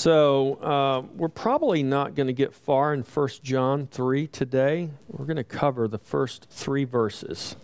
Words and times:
So 0.00 0.54
uh, 0.54 1.02
we're 1.14 1.28
probably 1.28 1.82
not 1.82 2.14
going 2.14 2.28
to 2.28 2.32
get 2.32 2.54
far 2.54 2.94
in 2.94 3.02
1 3.02 3.28
John 3.42 3.86
3 3.86 4.28
today. 4.28 4.88
We're 5.08 5.26
going 5.26 5.36
to 5.36 5.44
cover 5.44 5.88
the 5.88 5.98
first 5.98 6.46
three 6.48 6.84
verses. 6.84 7.54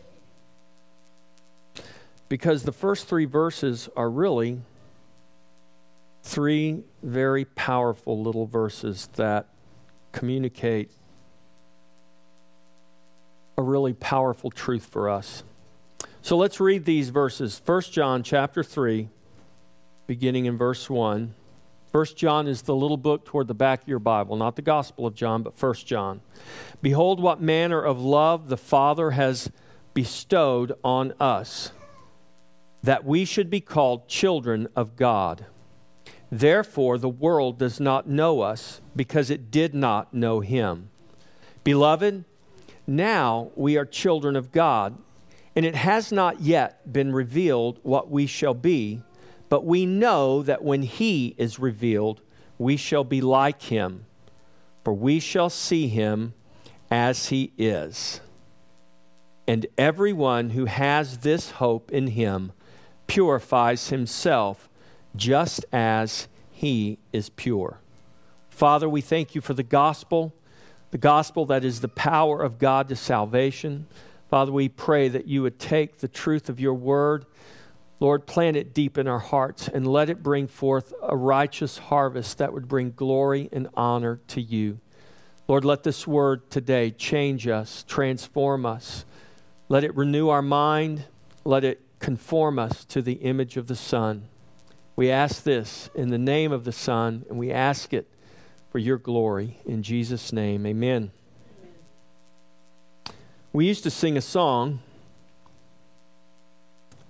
Because 2.29 2.64
the 2.64 2.72
first 2.72 3.09
three 3.09 3.25
verses 3.25 3.88
are 3.96 4.11
really 4.11 4.61
three 6.25 6.83
very 7.03 7.47
powerful 7.47 8.22
little 8.22 8.45
verses 8.45 9.09
that 9.15 9.47
communicate 10.13 10.91
a 13.57 13.63
really 13.63 13.95
powerful 13.95 14.51
truth 14.51 14.85
for 14.85 15.09
us. 15.09 15.43
So 16.21 16.37
let's 16.37 16.61
read 16.61 16.84
these 16.84 17.09
verses. 17.09 17.62
1 17.65 17.80
John 17.93 18.23
chapter 18.23 18.62
3 18.62 19.09
beginning 20.07 20.45
in 20.45 20.59
verse 20.59 20.91
1. 20.91 21.33
1 21.97 22.05
John 22.15 22.47
is 22.47 22.60
the 22.60 22.77
little 22.77 22.98
book 22.98 23.24
toward 23.24 23.48
the 23.48 23.55
back 23.55 23.80
of 23.80 23.89
your 23.89 23.98
Bible, 23.98 24.37
not 24.37 24.55
the 24.55 24.61
Gospel 24.61 25.07
of 25.07 25.15
John, 25.15 25.43
but 25.43 25.59
1 25.59 25.75
John. 25.77 26.21
Behold, 26.83 27.21
what 27.21 27.41
manner 27.41 27.80
of 27.80 27.98
love 27.98 28.51
the 28.51 28.59
Father 28.59 29.12
has 29.12 29.51
bestowed 29.95 30.74
on 30.85 31.15
us, 31.19 31.73
that 32.83 33.07
we 33.07 33.24
should 33.24 33.48
be 33.48 33.62
called 33.62 34.09
children 34.09 34.69
of 34.77 34.95
God. 34.95 35.47
Therefore, 36.30 36.98
the 36.98 37.09
world 37.09 37.59
does 37.59 37.80
not 37.80 38.07
know 38.07 38.43
us 38.43 38.83
because 38.95 39.30
it 39.30 39.51
did 39.51 39.74
not 39.74 40.13
know 40.13 40.41
him. 40.41 40.91
Beloved, 41.65 42.27
now 42.87 43.52
we 43.55 43.79
are 43.79 43.87
children 43.87 44.37
of 44.37 44.52
God, 44.52 44.99
and 45.57 45.65
it 45.65 45.74
has 45.74 46.13
not 46.13 46.43
yet 46.43 46.93
been 46.93 47.15
revealed 47.15 47.80
what 47.83 48.10
we 48.10 48.27
shall 48.27 48.52
be. 48.52 49.01
But 49.49 49.65
we 49.65 49.87
know 49.87 50.43
that 50.43 50.65
when 50.65 50.83
he 50.83 51.35
is 51.39 51.59
revealed, 51.59 52.21
we 52.59 52.77
shall 52.77 53.05
be 53.05 53.21
like 53.21 53.63
him, 53.63 54.07
for 54.85 54.93
we 54.93 55.21
shall 55.21 55.51
see 55.51 55.88
him 55.88 56.35
as 56.91 57.29
he 57.29 57.53
is. 57.57 58.21
And 59.47 59.66
everyone 59.79 60.51
who 60.51 60.65
has 60.65 61.19
this 61.19 61.53
hope 61.53 61.93
in 61.93 62.09
him 62.09 62.53
purifies 63.07 63.91
himself 63.91 64.69
just 65.14 65.64
as 65.72 66.28
he 66.50 66.98
is 67.12 67.28
pure. 67.31 67.78
Father, 68.50 68.88
we 68.88 69.00
thank 69.00 69.34
you 69.34 69.41
for 69.41 69.55
the 69.55 69.62
gospel, 69.62 70.34
the 70.91 70.98
gospel 70.98 71.47
that 71.47 71.64
is 71.64 71.81
the 71.81 71.88
power 71.88 72.42
of 72.42 72.58
God 72.58 72.88
to 72.88 72.97
salvation. 72.97 73.86
Father, 74.28 74.50
we 74.50 74.69
pray 74.69 75.08
that 75.08 75.27
you 75.27 75.42
would 75.42 75.58
take 75.58 75.98
the 75.98 76.08
truth 76.08 76.48
of 76.48 76.58
your 76.58 76.75
word 76.75 77.27
Lord, 77.98 78.27
plant 78.27 78.56
it 78.56 78.75
deep 78.75 78.98
in 78.98 79.08
our 79.08 79.19
hearts 79.19 79.69
and 79.69 79.86
let 79.86 80.11
it 80.11 80.22
bring 80.22 80.48
forth 80.48 80.92
a 81.02 81.16
righteous 81.16 81.78
harvest 81.78 82.38
that 82.38 82.53
would 82.53 82.69
bring 82.69 82.91
glory 82.91 83.48
and 83.53 83.69
honor 83.75 84.20
to 84.28 84.41
you. 84.41 84.80
Lord, 85.48 85.64
let 85.64 85.83
this 85.83 86.06
word 86.06 86.50
today 86.50 86.91
change 86.91 87.47
us, 87.47 87.84
transform 87.88 88.66
us. 88.66 89.05
Let 89.69 89.84
it 89.84 89.97
renew 89.97 90.28
our 90.28 90.42
mind. 90.42 91.05
Let 91.44 91.64
it 91.64 91.80
conform 91.98 92.58
us 92.58 92.84
to 92.86 93.00
the 93.00 93.14
image 93.14 93.56
of 93.56 93.66
the 93.66 93.77
Son. 93.77 94.28
We 94.94 95.10
ask 95.10 95.42
this 95.42 95.88
in 95.94 96.10
the 96.10 96.19
name 96.19 96.53
of 96.53 96.64
the 96.64 96.72
Son, 96.72 97.25
and 97.28 97.38
we 97.38 97.53
ask 97.53 97.92
it 97.92 98.08
for 98.70 98.78
your 98.78 98.98
glory. 98.98 99.58
In 99.64 99.83
Jesus' 99.83 100.33
name, 100.33 100.66
amen. 100.66 101.10
amen. 103.06 103.14
We 103.53 103.66
used 103.66 103.84
to 103.84 103.91
sing 103.91 104.16
a 104.16 104.22
song 104.22 104.81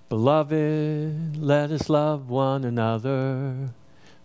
Beloved, 0.09 1.35
let 1.37 1.69
us 1.69 1.89
love 1.89 2.29
one 2.29 2.63
another. 2.63 3.71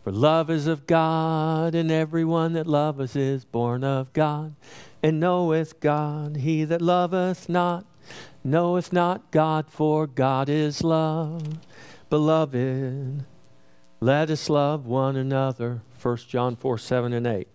For 0.05 0.13
love 0.13 0.49
is 0.49 0.69
of 0.69 0.87
God, 0.87 1.75
and 1.75 1.91
everyone 1.91 2.53
that 2.53 2.69
loveth 2.69 3.17
is 3.17 3.45
born 3.45 3.83
of 3.83 4.13
God, 4.13 4.55
and 5.03 5.19
knoweth 5.19 5.81
God. 5.81 6.37
He 6.37 6.65
that 6.65 6.81
loveth 6.81 7.49
not 7.49 7.85
knoweth 8.45 8.93
not 8.93 9.31
God, 9.31 9.67
for 9.71 10.07
God 10.07 10.49
is 10.49 10.85
love. 10.85 11.59
Beloved, 12.11 13.25
let 14.01 14.31
us 14.31 14.49
love 14.49 14.87
one 14.87 15.17
another. 15.17 15.83
1 16.01 16.17
John 16.29 16.57
4 16.57 16.79
7 16.79 17.13
and 17.13 17.27
8. 17.27 17.49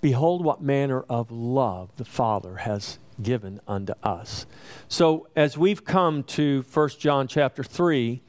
Behold, 0.00 0.44
what 0.44 0.62
manner 0.62 1.02
of 1.08 1.30
love 1.30 1.90
the 1.96 2.04
Father 2.04 2.56
has 2.56 2.98
given 3.22 3.60
unto 3.66 3.94
us. 4.02 4.46
So 4.88 5.28
as 5.36 5.56
we've 5.56 5.84
come 5.84 6.22
to 6.24 6.64
1 6.72 6.88
John 6.98 7.28
chapter 7.28 7.62
3, 7.62 8.22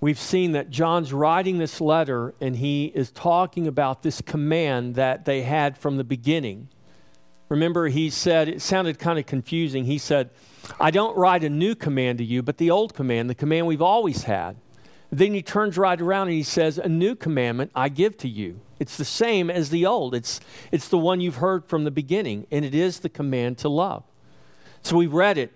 we've 0.00 0.18
seen 0.18 0.52
that 0.52 0.70
John's 0.70 1.12
writing 1.12 1.58
this 1.58 1.80
letter 1.80 2.34
and 2.40 2.56
he 2.56 2.86
is 2.94 3.10
talking 3.10 3.66
about 3.66 4.02
this 4.02 4.20
command 4.20 4.94
that 4.96 5.24
they 5.24 5.42
had 5.42 5.78
from 5.78 5.96
the 5.96 6.04
beginning. 6.04 6.68
Remember, 7.48 7.88
he 7.88 8.08
said, 8.08 8.48
it 8.48 8.62
sounded 8.62 8.98
kind 8.98 9.18
of 9.18 9.26
confusing. 9.26 9.84
He 9.84 9.98
said, 9.98 10.30
I 10.80 10.90
don't 10.90 11.16
write 11.16 11.44
a 11.44 11.50
new 11.50 11.74
command 11.74 12.18
to 12.18 12.24
you, 12.24 12.42
but 12.42 12.58
the 12.58 12.70
old 12.70 12.94
command, 12.94 13.28
the 13.28 13.34
command 13.34 13.66
we've 13.66 13.82
always 13.82 14.24
had. 14.24 14.56
Then 15.10 15.34
he 15.34 15.42
turns 15.42 15.76
right 15.76 16.00
around 16.00 16.28
and 16.28 16.36
he 16.36 16.42
says, 16.42 16.78
A 16.78 16.88
new 16.88 17.14
commandment 17.14 17.70
I 17.74 17.90
give 17.90 18.16
to 18.18 18.28
you. 18.28 18.60
It's 18.82 18.96
the 18.96 19.04
same 19.04 19.48
as 19.48 19.70
the 19.70 19.86
old. 19.86 20.12
It's, 20.12 20.40
it's 20.72 20.88
the 20.88 20.98
one 20.98 21.20
you've 21.20 21.36
heard 21.36 21.64
from 21.64 21.84
the 21.84 21.92
beginning, 21.92 22.48
and 22.50 22.64
it 22.64 22.74
is 22.74 22.98
the 22.98 23.08
command 23.08 23.58
to 23.58 23.68
love. 23.68 24.02
So 24.82 24.96
we 24.96 25.06
read 25.06 25.38
it. 25.38 25.52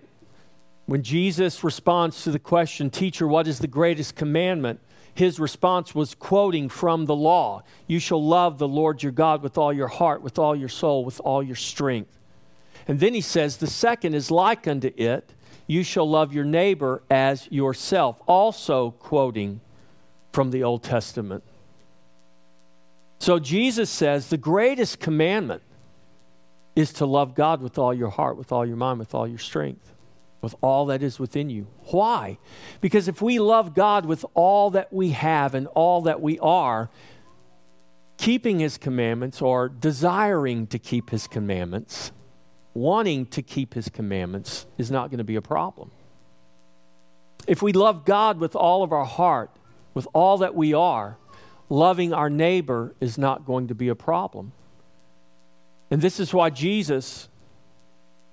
When 0.85 1.03
Jesus 1.03 1.61
responds 1.61 2.23
to 2.23 2.31
the 2.31 2.39
question, 2.39 2.89
Teacher, 2.89 3.27
what 3.27 3.45
is 3.45 3.59
the 3.59 3.67
greatest 3.67 4.15
commandment? 4.15 4.79
His 5.13 5.41
response 5.41 5.93
was 5.93 6.15
quoting 6.15 6.69
from 6.69 7.03
the 7.03 7.15
law 7.15 7.63
You 7.85 7.99
shall 7.99 8.23
love 8.23 8.59
the 8.59 8.67
Lord 8.67 9.03
your 9.03 9.11
God 9.11 9.43
with 9.43 9.57
all 9.57 9.73
your 9.73 9.89
heart, 9.89 10.21
with 10.21 10.39
all 10.39 10.55
your 10.55 10.69
soul, 10.69 11.03
with 11.03 11.19
all 11.19 11.43
your 11.43 11.57
strength. 11.57 12.17
And 12.87 13.01
then 13.01 13.13
he 13.13 13.19
says, 13.19 13.57
The 13.57 13.67
second 13.67 14.13
is 14.13 14.31
like 14.31 14.65
unto 14.67 14.93
it 14.95 15.33
you 15.69 15.83
shall 15.83 16.09
love 16.09 16.33
your 16.33 16.45
neighbor 16.45 17.03
as 17.11 17.51
yourself, 17.51 18.21
also 18.25 18.91
quoting 18.91 19.59
from 20.31 20.51
the 20.51 20.63
Old 20.63 20.81
Testament. 20.81 21.43
So 23.19 23.39
Jesus 23.39 23.89
says 23.89 24.29
the 24.29 24.37
greatest 24.37 24.99
commandment 24.99 25.63
is 26.75 26.93
to 26.93 27.05
love 27.05 27.33
God 27.35 27.61
with 27.61 27.77
all 27.77 27.93
your 27.93 28.09
heart, 28.09 28.37
with 28.37 28.51
all 28.51 28.65
your 28.65 28.77
mind, 28.77 28.99
with 28.99 29.15
all 29.15 29.27
your 29.27 29.39
strength, 29.39 29.93
with 30.41 30.53
all 30.61 30.85
that 30.87 31.01
is 31.01 31.19
within 31.19 31.49
you. 31.49 31.67
Why? 31.85 32.37
Because 32.79 33.07
if 33.07 33.21
we 33.21 33.39
love 33.39 33.73
God 33.73 34.05
with 34.05 34.23
all 34.33 34.69
that 34.71 34.93
we 34.93 35.09
have 35.09 35.55
and 35.55 35.67
all 35.67 36.03
that 36.03 36.21
we 36.21 36.37
are, 36.39 36.89
keeping 38.17 38.59
His 38.59 38.77
commandments 38.77 39.41
or 39.41 39.67
desiring 39.69 40.67
to 40.67 40.77
keep 40.77 41.09
His 41.09 41.27
commandments 41.27 42.11
wanting 42.77 43.25
to 43.25 43.41
keep 43.41 43.73
his 43.73 43.89
commandments 43.89 44.67
is 44.77 44.91
not 44.91 45.09
going 45.09 45.17
to 45.17 45.23
be 45.23 45.35
a 45.35 45.41
problem. 45.41 45.89
If 47.47 47.61
we 47.61 47.73
love 47.73 48.05
God 48.05 48.39
with 48.39 48.55
all 48.55 48.83
of 48.83 48.91
our 48.91 49.05
heart, 49.05 49.49
with 49.93 50.07
all 50.13 50.37
that 50.39 50.53
we 50.53 50.73
are, 50.73 51.17
loving 51.69 52.13
our 52.13 52.29
neighbor 52.29 52.95
is 52.99 53.17
not 53.17 53.45
going 53.45 53.67
to 53.67 53.75
be 53.75 53.89
a 53.89 53.95
problem. 53.95 54.51
And 55.89 56.01
this 56.01 56.19
is 56.19 56.33
why 56.33 56.49
Jesus, 56.49 57.29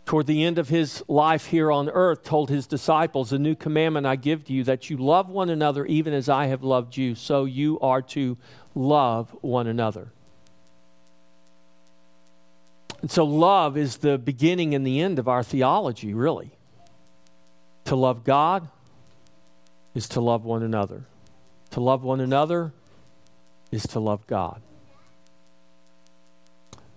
toward 0.06 0.26
the 0.26 0.44
end 0.44 0.58
of 0.58 0.68
his 0.68 1.02
life 1.08 1.46
here 1.46 1.70
on 1.70 1.88
earth, 1.88 2.24
told 2.24 2.50
his 2.50 2.66
disciples, 2.66 3.32
A 3.32 3.38
new 3.38 3.54
commandment 3.54 4.06
I 4.06 4.16
give 4.16 4.44
to 4.46 4.52
you, 4.52 4.64
that 4.64 4.90
you 4.90 4.96
love 4.96 5.28
one 5.28 5.50
another 5.50 5.84
even 5.86 6.12
as 6.12 6.28
I 6.28 6.46
have 6.46 6.62
loved 6.62 6.96
you, 6.96 7.14
so 7.14 7.44
you 7.44 7.78
are 7.80 8.02
to 8.02 8.36
love 8.74 9.36
one 9.40 9.66
another. 9.66 10.08
And 13.02 13.10
so, 13.10 13.24
love 13.24 13.76
is 13.76 13.98
the 13.98 14.16
beginning 14.16 14.74
and 14.74 14.86
the 14.86 15.00
end 15.00 15.18
of 15.18 15.28
our 15.28 15.42
theology, 15.42 16.14
really. 16.14 16.52
To 17.84 17.96
love 17.96 18.24
God 18.24 18.68
is 19.94 20.08
to 20.10 20.22
love 20.22 20.44
one 20.44 20.62
another. 20.62 21.04
To 21.72 21.80
love 21.80 22.02
one 22.02 22.20
another 22.20 22.72
is 23.74 23.86
to 23.88 24.00
love 24.00 24.26
God. 24.26 24.60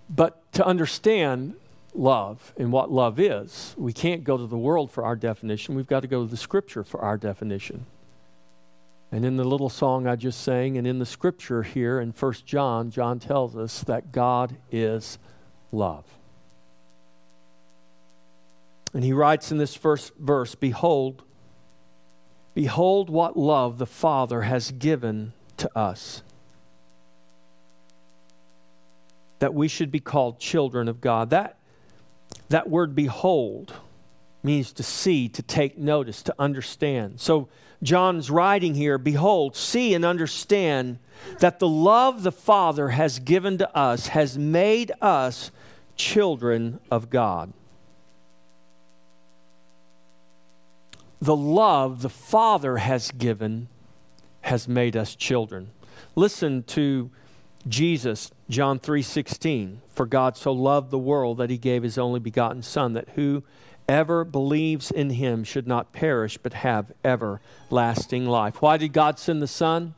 But 0.10 0.52
to 0.54 0.66
understand 0.66 1.56
love 1.94 2.54
and 2.58 2.72
what 2.72 2.92
love 2.92 3.20
is, 3.20 3.76
we 3.78 3.92
can't 3.92 4.24
go 4.24 4.38
to 4.38 4.48
the 4.48 4.58
world 4.58 4.92
for 4.92 5.04
our 5.04 5.16
definition. 5.16 5.76
We've 5.76 5.88
got 5.88 6.02
to 6.02 6.08
go 6.08 6.24
to 6.24 6.30
the 6.30 6.38
scripture 6.38 6.84
for 6.84 7.02
our 7.02 7.18
definition. 7.18 7.86
And 9.12 9.26
in 9.26 9.38
the 9.38 9.44
little 9.44 9.70
song 9.70 10.06
I 10.06 10.16
just 10.16 10.42
sang, 10.42 10.78
and 10.78 10.86
in 10.86 11.00
the 11.00 11.06
scripture 11.06 11.64
here 11.64 12.00
in 12.00 12.12
1 12.12 12.34
John, 12.46 12.92
John 12.92 13.20
tells 13.20 13.56
us 13.56 13.82
that 13.84 14.12
God 14.12 14.58
is 14.72 15.18
love. 15.72 16.04
And 18.94 19.04
he 19.04 19.14
writes 19.14 19.52
in 19.52 19.58
this 19.58 19.76
first 19.76 20.14
verse 20.16 20.56
Behold, 20.56 21.24
behold 22.54 23.10
what 23.10 23.38
love 23.38 23.78
the 23.78 23.86
Father 23.86 24.42
has 24.42 24.72
given 24.72 25.34
to 25.58 25.70
us, 25.78 26.22
that 29.40 29.54
we 29.54 29.68
should 29.68 29.92
be 29.92 30.00
called 30.00 30.40
children 30.40 30.88
of 30.88 31.02
God. 31.02 31.30
That, 31.30 31.58
that 32.50 32.70
word 32.70 32.96
behold 32.96 33.74
means 34.44 34.72
to 34.74 34.84
see, 34.84 35.28
to 35.30 35.42
take 35.42 35.78
notice, 35.78 36.24
to 36.24 36.36
understand. 36.40 37.20
So 37.20 37.50
John's 37.84 38.32
writing 38.32 38.74
here 38.74 38.98
Behold, 38.98 39.56
see 39.56 39.94
and 39.94 40.04
understand 40.04 41.00
that 41.40 41.60
the 41.60 41.68
love 41.68 42.24
the 42.24 42.32
Father 42.32 42.90
has 42.90 43.20
given 43.20 43.58
to 43.60 43.78
us 43.78 44.08
has 44.08 44.38
made 44.38 44.92
us 45.02 45.52
children 45.96 46.80
of 46.90 47.10
God. 47.10 47.54
The 51.20 51.36
love 51.36 52.02
the 52.02 52.10
Father 52.10 52.78
has 52.78 53.12
given 53.12 53.68
has 54.42 54.68
made 54.68 54.96
us 54.96 55.16
children. 55.16 55.72
Listen 56.16 56.64
to 56.64 57.12
Jesus, 57.68 58.32
John 58.50 58.80
3:16, 58.80 59.82
for 59.90 60.06
God 60.06 60.38
so 60.38 60.52
loved 60.52 60.92
the 60.92 60.98
world 60.98 61.38
that 61.38 61.50
he 61.50 61.58
gave 61.58 61.84
his 61.84 61.98
only 61.98 62.20
begotten 62.20 62.62
son 62.62 62.94
that 62.94 63.10
whoever 63.16 64.24
believes 64.24 64.92
in 64.92 65.12
him 65.12 65.44
should 65.44 65.68
not 65.68 65.92
perish 65.92 66.38
but 66.38 66.54
have 66.54 66.92
everlasting 67.04 68.26
life. 68.26 68.62
Why 68.62 68.78
did 68.78 68.94
God 68.94 69.20
send 69.20 69.42
the 69.42 69.48
son? 69.48 69.96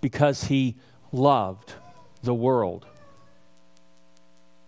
Because 0.00 0.44
he 0.44 0.76
loved 1.12 1.74
the 2.22 2.34
world. 2.34 2.86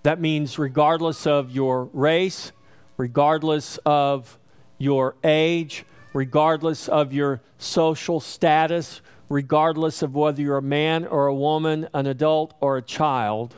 That 0.02 0.20
means 0.20 0.58
regardless 0.58 1.26
of 1.26 1.50
your 1.50 1.84
race, 1.93 2.52
regardless 2.96 3.78
of 3.84 4.38
your 4.78 5.16
age, 5.25 5.84
regardless 6.12 6.88
of 6.88 7.12
your 7.12 7.40
social 7.58 8.20
status, 8.20 9.00
regardless 9.28 10.02
of 10.02 10.14
whether 10.14 10.40
you're 10.40 10.58
a 10.58 10.62
man 10.62 11.06
or 11.06 11.26
a 11.26 11.34
woman, 11.34 11.88
an 11.93 12.06
adult 12.06 12.55
or 12.61 12.76
a 12.76 12.82
child, 12.82 13.55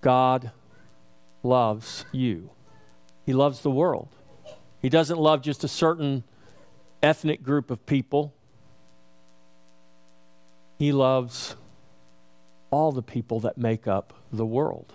God 0.00 0.52
loves 1.42 2.04
you. 2.12 2.50
He 3.24 3.32
loves 3.32 3.62
the 3.62 3.70
world. 3.70 4.08
He 4.80 4.88
doesn't 4.88 5.18
love 5.18 5.42
just 5.42 5.64
a 5.64 5.68
certain 5.68 6.22
ethnic 7.02 7.42
group 7.42 7.70
of 7.70 7.84
people. 7.86 8.32
He 10.78 10.92
loves 10.92 11.56
all 12.70 12.92
the 12.92 13.02
people 13.02 13.40
that 13.40 13.58
make 13.58 13.86
up 13.86 14.12
the 14.32 14.46
world. 14.46 14.92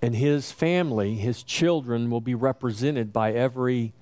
And 0.00 0.14
his 0.14 0.52
family, 0.52 1.16
his 1.16 1.42
children, 1.42 2.10
will 2.10 2.20
be 2.20 2.34
represented 2.34 3.12
by 3.12 3.32
every 3.32 3.92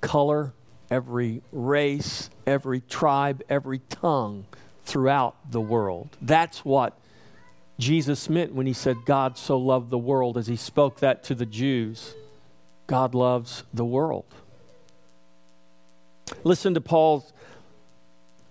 color, 0.00 0.52
every 0.90 1.42
race, 1.50 2.28
every 2.46 2.80
tribe, 2.82 3.42
every 3.48 3.78
tongue 3.88 4.46
throughout 4.84 5.50
the 5.50 5.60
world. 5.60 6.16
That's 6.20 6.64
what 6.64 6.98
Jesus 7.78 8.28
meant 8.28 8.54
when 8.54 8.66
he 8.66 8.72
said, 8.72 8.98
God 9.04 9.36
so 9.38 9.58
loved 9.58 9.90
the 9.90 9.98
world, 9.98 10.36
as 10.36 10.46
he 10.46 10.56
spoke 10.56 11.00
that 11.00 11.22
to 11.24 11.34
the 11.34 11.46
Jews. 11.46 12.14
God 12.86 13.14
loves 13.14 13.64
the 13.72 13.84
world. 13.84 14.26
Listen 16.44 16.74
to 16.74 16.80
Paul's 16.80 17.32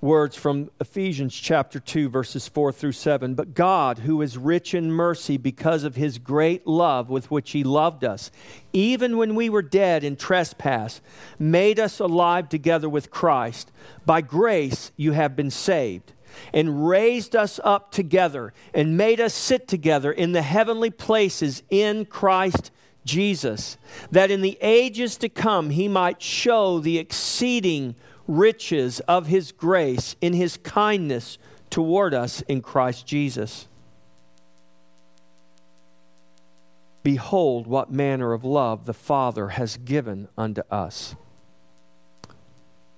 words 0.02 0.36
from 0.36 0.70
Ephesians 0.80 1.34
chapter 1.34 1.80
2, 1.80 2.10
verses 2.10 2.48
4 2.48 2.72
through 2.72 2.92
7. 2.92 3.34
But 3.34 3.54
God, 3.54 4.00
who 4.00 4.22
is 4.22 4.38
rich 4.38 4.74
in 4.74 4.92
mercy 4.92 5.38
because 5.38 5.84
of 5.84 5.96
his 5.96 6.18
great 6.18 6.68
love 6.68 7.10
with 7.10 7.32
which 7.32 7.52
he 7.52 7.64
loved 7.64 8.04
us, 8.04 8.32
even 8.74 9.18
when 9.18 9.36
we 9.36 9.50
were 9.50 9.62
dead 9.62 10.04
in 10.04 10.16
trespass, 10.16 11.02
made 11.40 11.80
us 11.80 12.00
alive 12.00 12.50
together 12.50 12.90
with 12.90 13.12
Christ. 13.12 13.72
By 14.06 14.22
grace 14.22 14.92
you 14.96 15.14
have 15.14 15.36
been 15.36 15.52
saved, 15.52 16.14
and 16.54 16.88
raised 16.88 17.36
us 17.36 17.60
up 17.64 17.92
together, 17.92 18.54
and 18.74 18.98
made 18.98 19.20
us 19.20 19.34
sit 19.34 19.68
together 19.68 20.12
in 20.12 20.34
the 20.34 20.42
heavenly 20.42 20.90
places 20.90 21.64
in 21.70 22.06
Christ 22.06 22.72
Jesus, 23.06 23.78
that 24.12 24.32
in 24.32 24.42
the 24.42 24.58
ages 24.62 25.16
to 25.18 25.30
come 25.30 25.70
he 25.70 25.88
might 25.88 26.22
show 26.22 26.80
the 26.80 26.98
exceeding 26.98 27.96
riches 28.28 29.00
of 29.02 29.28
his 29.28 29.52
grace 29.52 30.16
in 30.22 30.34
his 30.34 30.58
kindness 30.58 31.38
toward 31.70 32.14
us 32.14 32.42
in 32.42 32.62
Christ 32.62 33.06
Jesus. 33.06 33.68
Behold, 37.04 37.68
what 37.68 37.92
manner 37.92 38.34
of 38.34 38.44
love 38.44 38.86
the 38.86 38.94
Father 38.94 39.50
has 39.50 39.78
given 39.78 40.28
unto 40.38 40.62
us. 40.72 41.16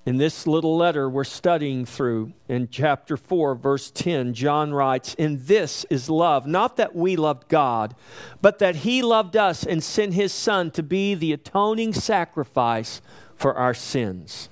In 0.05 0.15
this 0.15 0.47
little 0.47 0.77
letter 0.77 1.09
we're 1.09 1.25
studying 1.25 1.85
through, 1.85 2.31
in 2.47 2.69
chapter 2.69 3.17
4, 3.17 3.55
verse 3.55 3.91
10, 3.91 4.33
John 4.33 4.73
writes, 4.73 5.13
In 5.15 5.43
this 5.47 5.85
is 5.89 6.09
love, 6.09 6.47
not 6.47 6.77
that 6.77 6.95
we 6.95 7.17
loved 7.17 7.49
God, 7.49 7.93
but 8.41 8.59
that 8.59 8.77
He 8.77 9.01
loved 9.01 9.35
us 9.35 9.65
and 9.65 9.83
sent 9.83 10.13
His 10.13 10.31
Son 10.31 10.71
to 10.71 10.81
be 10.81 11.13
the 11.13 11.33
atoning 11.33 11.93
sacrifice 11.93 13.01
for 13.35 13.55
our 13.55 13.73
sins. 13.73 14.47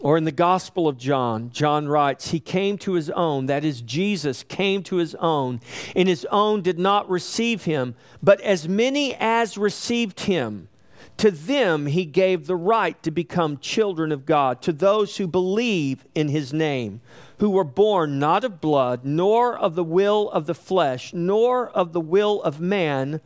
Or 0.00 0.16
in 0.16 0.24
the 0.24 0.32
Gospel 0.32 0.88
of 0.88 0.98
John, 0.98 1.50
John 1.50 1.88
writes, 1.88 2.30
He 2.30 2.40
came 2.40 2.76
to 2.78 2.92
his 2.92 3.10
own, 3.10 3.46
that 3.46 3.64
is, 3.64 3.80
Jesus 3.80 4.42
came 4.42 4.82
to 4.84 4.96
his 4.96 5.14
own, 5.16 5.60
and 5.94 6.08
his 6.08 6.26
own 6.30 6.62
did 6.62 6.78
not 6.78 7.08
receive 7.08 7.64
him. 7.64 7.94
But 8.22 8.40
as 8.42 8.68
many 8.68 9.14
as 9.14 9.56
received 9.56 10.20
him, 10.20 10.68
to 11.16 11.30
them 11.30 11.86
he 11.86 12.04
gave 12.04 12.46
the 12.46 12.56
right 12.56 13.02
to 13.02 13.10
become 13.10 13.56
children 13.58 14.12
of 14.12 14.26
God, 14.26 14.60
to 14.62 14.72
those 14.72 15.16
who 15.16 15.26
believe 15.26 16.04
in 16.14 16.28
his 16.28 16.52
name, 16.52 17.00
who 17.38 17.48
were 17.48 17.64
born 17.64 18.18
not 18.18 18.44
of 18.44 18.60
blood, 18.60 19.04
nor 19.04 19.56
of 19.56 19.74
the 19.74 19.84
will 19.84 20.30
of 20.30 20.46
the 20.46 20.54
flesh, 20.54 21.14
nor 21.14 21.70
of 21.70 21.94
the 21.94 22.00
will 22.00 22.42
of 22.42 22.60
man, 22.60 23.20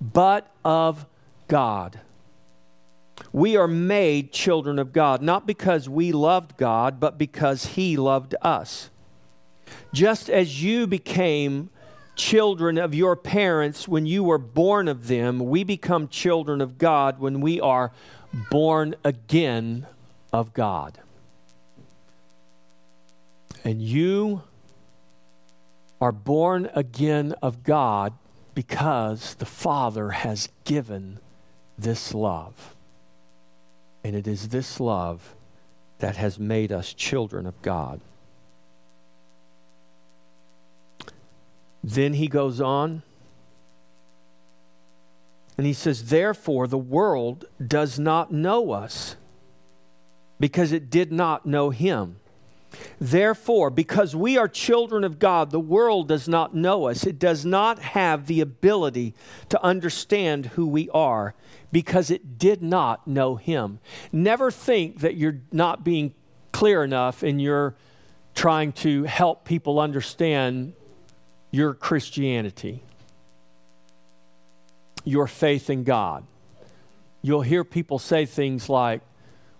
but 0.00 0.52
of 0.64 1.06
God. 1.46 2.00
We 3.32 3.56
are 3.56 3.68
made 3.68 4.32
children 4.32 4.78
of 4.78 4.92
God, 4.92 5.22
not 5.22 5.46
because 5.46 5.88
we 5.88 6.12
loved 6.12 6.56
God, 6.56 7.00
but 7.00 7.18
because 7.18 7.66
He 7.66 7.96
loved 7.96 8.34
us. 8.42 8.90
Just 9.92 10.28
as 10.28 10.62
you 10.62 10.86
became 10.86 11.70
children 12.14 12.78
of 12.78 12.94
your 12.94 13.16
parents 13.16 13.86
when 13.86 14.06
you 14.06 14.24
were 14.24 14.38
born 14.38 14.88
of 14.88 15.06
them, 15.06 15.38
we 15.38 15.64
become 15.64 16.08
children 16.08 16.60
of 16.60 16.78
God 16.78 17.18
when 17.18 17.40
we 17.40 17.60
are 17.60 17.92
born 18.50 18.94
again 19.04 19.86
of 20.32 20.52
God. 20.54 20.98
And 23.64 23.82
you 23.82 24.42
are 26.00 26.12
born 26.12 26.70
again 26.74 27.34
of 27.42 27.64
God 27.64 28.12
because 28.54 29.34
the 29.34 29.46
Father 29.46 30.10
has 30.10 30.48
given 30.64 31.18
this 31.78 32.14
love. 32.14 32.75
And 34.06 34.14
it 34.14 34.28
is 34.28 34.50
this 34.50 34.78
love 34.78 35.34
that 35.98 36.14
has 36.14 36.38
made 36.38 36.70
us 36.70 36.94
children 36.94 37.44
of 37.44 37.60
God. 37.60 38.00
Then 41.82 42.12
he 42.12 42.28
goes 42.28 42.60
on 42.60 43.02
and 45.58 45.66
he 45.66 45.72
says, 45.72 46.08
Therefore, 46.08 46.68
the 46.68 46.78
world 46.78 47.46
does 47.60 47.98
not 47.98 48.32
know 48.32 48.70
us 48.70 49.16
because 50.38 50.70
it 50.70 50.88
did 50.88 51.10
not 51.10 51.44
know 51.44 51.70
him. 51.70 52.20
Therefore, 53.00 53.70
because 53.70 54.16
we 54.16 54.36
are 54.38 54.48
children 54.48 55.04
of 55.04 55.18
God, 55.18 55.50
the 55.50 55.60
world 55.60 56.08
does 56.08 56.28
not 56.28 56.54
know 56.54 56.88
us. 56.88 57.04
It 57.06 57.18
does 57.18 57.44
not 57.44 57.78
have 57.78 58.26
the 58.26 58.40
ability 58.40 59.14
to 59.48 59.62
understand 59.62 60.46
who 60.46 60.66
we 60.66 60.88
are 60.90 61.34
because 61.72 62.10
it 62.10 62.38
did 62.38 62.62
not 62.62 63.06
know 63.06 63.36
Him. 63.36 63.80
Never 64.12 64.50
think 64.50 65.00
that 65.00 65.16
you're 65.16 65.40
not 65.52 65.84
being 65.84 66.14
clear 66.52 66.82
enough 66.82 67.22
and 67.22 67.40
you're 67.40 67.74
trying 68.34 68.72
to 68.72 69.04
help 69.04 69.44
people 69.44 69.78
understand 69.78 70.72
your 71.50 71.74
Christianity, 71.74 72.82
your 75.04 75.26
faith 75.26 75.70
in 75.70 75.84
God. 75.84 76.24
You'll 77.22 77.42
hear 77.42 77.64
people 77.64 77.98
say 77.98 78.26
things 78.26 78.68
like, 78.68 79.00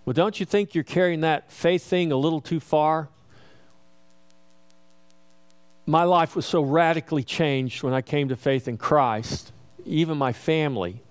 well, 0.07 0.13
don't 0.13 0.39
you 0.39 0.45
think 0.45 0.73
you're 0.73 0.85
carrying 0.85 1.19
that 1.19 1.51
faith 1.51 1.83
thing 1.83 2.13
a 2.13 2.15
little 2.15 2.39
too 2.39 2.61
far? 2.61 3.09
My 5.85 6.05
life 6.05 6.33
was 6.33 6.45
so 6.45 6.61
radically 6.61 7.25
changed 7.25 7.83
when 7.83 7.93
I 7.93 8.01
came 8.01 8.29
to 8.29 8.37
faith 8.37 8.69
in 8.69 8.77
Christ. 8.77 9.51
Even 9.85 10.17
my 10.17 10.31
family, 10.31 11.01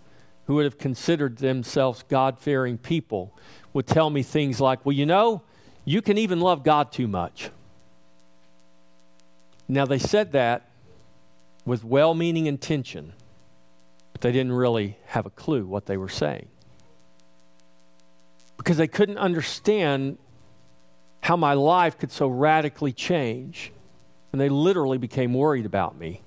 who 0.47 0.55
would 0.55 0.65
have 0.65 0.79
considered 0.79 1.37
themselves 1.37 2.05
God 2.09 2.39
fearing 2.39 2.79
people, 2.79 3.37
would 3.75 3.87
tell 3.87 4.09
me 4.09 4.23
things 4.23 4.63
like, 4.63 4.87
well, 4.87 4.95
you 4.95 5.05
know, 5.05 5.43
you 5.85 6.01
can 6.01 6.17
even 6.17 6.41
love 6.41 6.65
God 6.65 6.91
too 6.91 7.07
much. 7.07 7.51
Now, 9.69 9.85
they 9.85 9.99
said 9.99 10.33
that 10.33 10.71
with 11.67 11.85
well 11.85 12.15
meaning 12.15 12.47
intention, 12.47 13.13
but 14.13 14.23
they 14.23 14.33
didn't 14.33 14.53
really 14.53 14.97
have 15.09 15.27
a 15.27 15.31
clue 15.31 15.67
what 15.67 15.85
they 15.85 15.99
were 15.99 16.09
saying 16.09 16.49
because 18.67 18.79
they 18.79 18.89
couldn't 18.89 19.19
understand 19.19 20.19
how 21.21 21.37
my 21.37 21.53
life 21.53 21.97
could 21.97 22.11
so 22.11 22.27
radically 22.27 22.93
change. 22.93 23.71
And 24.33 24.41
they 24.41 24.49
literally 24.49 24.99
became 24.99 25.33
worried 25.35 25.67
about 25.67 25.97
me 25.97 26.21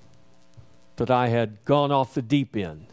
that 0.96 1.10
I 1.10 1.28
had 1.28 1.62
gone 1.66 1.92
off 1.92 2.14
the 2.14 2.22
deep 2.22 2.56
end. 2.56 2.86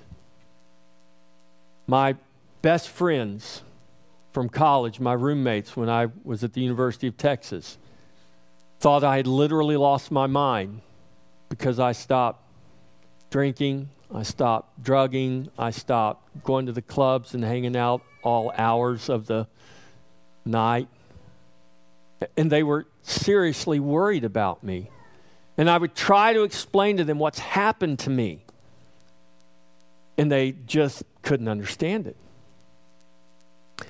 My 1.87 2.17
best 2.61 2.89
friends 2.89 3.61
from 4.33 4.49
college, 4.49 4.99
my 4.99 5.13
roommates 5.13 5.77
when 5.77 5.89
I 5.89 6.07
was 6.25 6.43
at 6.43 6.51
the 6.51 6.59
University 6.59 7.07
of 7.07 7.15
Texas, 7.15 7.77
thought 8.81 9.01
I 9.05 9.15
had 9.15 9.27
literally 9.27 9.77
lost 9.77 10.11
my 10.11 10.27
mind 10.27 10.81
because 11.47 11.79
I 11.79 11.93
stopped 11.93 12.43
drinking, 13.29 13.87
I 14.13 14.23
stopped 14.23 14.83
drugging, 14.83 15.49
I 15.57 15.71
stopped 15.71 16.43
going 16.43 16.65
to 16.65 16.73
the 16.73 16.81
clubs 16.81 17.33
and 17.33 17.45
hanging 17.45 17.77
out 17.77 18.01
all 18.27 18.51
hours 18.57 19.09
of 19.09 19.25
the 19.25 19.47
night. 20.45 20.87
And 22.35 22.51
they 22.51 22.61
were 22.61 22.85
seriously 23.03 23.79
worried 23.79 24.25
about 24.25 24.63
me. 24.63 24.89
And 25.57 25.69
I 25.69 25.77
would 25.77 25.95
try 25.95 26.33
to 26.33 26.43
explain 26.43 26.97
to 26.97 27.03
them 27.03 27.19
what's 27.19 27.39
happened 27.39 27.99
to 27.99 28.09
me. 28.09 28.43
And 30.17 30.31
they 30.31 30.55
just 30.65 31.03
couldn't 31.21 31.47
understand 31.47 32.07
it. 32.07 32.17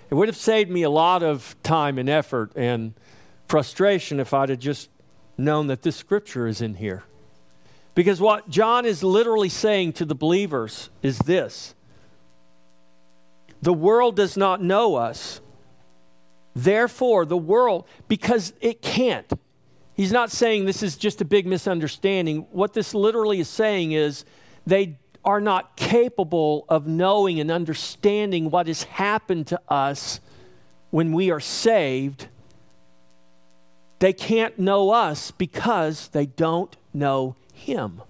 It 0.10 0.14
would 0.14 0.28
have 0.28 0.38
saved 0.38 0.70
me 0.70 0.84
a 0.84 0.90
lot 0.90 1.24
of 1.24 1.56
time 1.64 1.98
and 1.98 2.10
effort 2.10 2.52
and 2.56 2.94
frustration 3.48 4.20
if 4.20 4.34
I'd 4.34 4.50
have 4.50 4.60
just 4.60 4.90
known 5.38 5.68
that 5.68 5.82
this 5.82 5.96
scripture 5.96 6.48
is 6.48 6.62
in 6.62 6.76
here. 6.76 7.04
Because 7.96 8.22
what 8.22 8.50
John 8.50 8.86
is 8.86 9.04
literally 9.04 9.50
saying 9.50 9.94
to 9.94 10.06
the 10.06 10.16
believers 10.16 10.90
is 11.02 11.18
this 11.20 11.74
the 13.62 13.74
world 13.74 14.16
does 14.16 14.38
not 14.38 14.62
know 14.62 14.96
us. 14.96 15.42
Therefore, 16.56 17.26
the 17.26 17.38
world, 17.38 17.88
because 18.08 18.54
it 18.62 18.82
can't, 18.82 19.32
He's 19.98 20.12
not 20.12 20.30
saying 20.30 20.66
this 20.66 20.84
is 20.84 20.96
just 20.96 21.22
a 21.22 21.26
big 21.26 21.48
misunderstanding. 21.48 22.46
What 22.52 22.74
this 22.74 22.94
literally 22.94 23.40
is 23.40 23.50
saying 23.50 23.94
is 23.94 24.26
they 24.68 25.00
are 25.26 25.42
not 25.42 25.76
capable 25.76 26.66
of 26.70 26.86
knowing 26.86 27.40
and 27.40 27.50
understanding 27.50 28.52
what 28.52 28.68
has 28.68 28.84
happened 28.84 29.48
to 29.48 29.60
us 29.68 30.20
when 30.92 31.14
we 31.14 31.32
are 31.32 31.40
saved. 31.40 32.28
They 33.98 34.14
can't 34.14 34.60
know 34.60 34.92
us 34.92 35.32
because 35.32 36.10
they 36.10 36.28
don't 36.28 36.78
know 36.94 37.36
Him. 37.52 38.04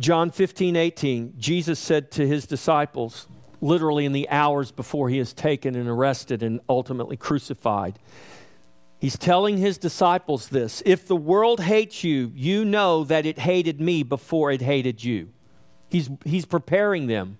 John 0.00 0.30
15, 0.30 0.76
18, 0.76 1.34
Jesus 1.38 1.78
said 1.78 2.10
to 2.12 2.26
his 2.26 2.46
disciples, 2.46 3.26
literally 3.60 4.06
in 4.06 4.12
the 4.12 4.28
hours 4.30 4.72
before 4.72 5.10
he 5.10 5.18
is 5.18 5.34
taken 5.34 5.76
and 5.76 5.88
arrested 5.88 6.42
and 6.42 6.60
ultimately 6.70 7.18
crucified. 7.18 7.98
He's 8.98 9.18
telling 9.18 9.58
his 9.58 9.76
disciples 9.76 10.48
this 10.48 10.82
If 10.86 11.06
the 11.06 11.16
world 11.16 11.60
hates 11.60 12.02
you, 12.02 12.32
you 12.34 12.64
know 12.64 13.04
that 13.04 13.26
it 13.26 13.38
hated 13.38 13.80
me 13.80 14.02
before 14.02 14.50
it 14.50 14.62
hated 14.62 15.04
you. 15.04 15.28
He's, 15.90 16.08
he's 16.24 16.46
preparing 16.46 17.06
them 17.06 17.38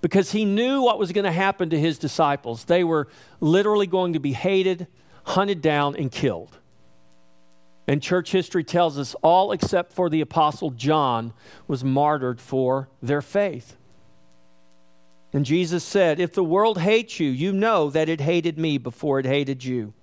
because 0.00 0.32
he 0.32 0.44
knew 0.44 0.82
what 0.82 0.98
was 0.98 1.12
going 1.12 1.24
to 1.24 1.32
happen 1.32 1.68
to 1.70 1.78
his 1.78 1.98
disciples. 1.98 2.64
They 2.64 2.84
were 2.84 3.08
literally 3.40 3.86
going 3.86 4.14
to 4.14 4.20
be 4.20 4.32
hated, 4.32 4.86
hunted 5.24 5.60
down, 5.60 5.96
and 5.96 6.10
killed. 6.10 6.58
And 7.88 8.02
church 8.02 8.32
history 8.32 8.64
tells 8.64 8.98
us 8.98 9.16
all 9.22 9.50
except 9.50 9.94
for 9.94 10.10
the 10.10 10.20
apostle 10.20 10.70
John 10.70 11.32
was 11.66 11.82
martyred 11.82 12.38
for 12.38 12.90
their 13.02 13.22
faith. 13.22 13.76
And 15.32 15.46
Jesus 15.46 15.82
said, 15.84 16.20
If 16.20 16.34
the 16.34 16.44
world 16.44 16.78
hates 16.78 17.18
you, 17.18 17.30
you 17.30 17.50
know 17.50 17.88
that 17.88 18.10
it 18.10 18.20
hated 18.20 18.58
me 18.58 18.76
before 18.76 19.18
it 19.18 19.24
hated 19.24 19.64
you. 19.64 19.94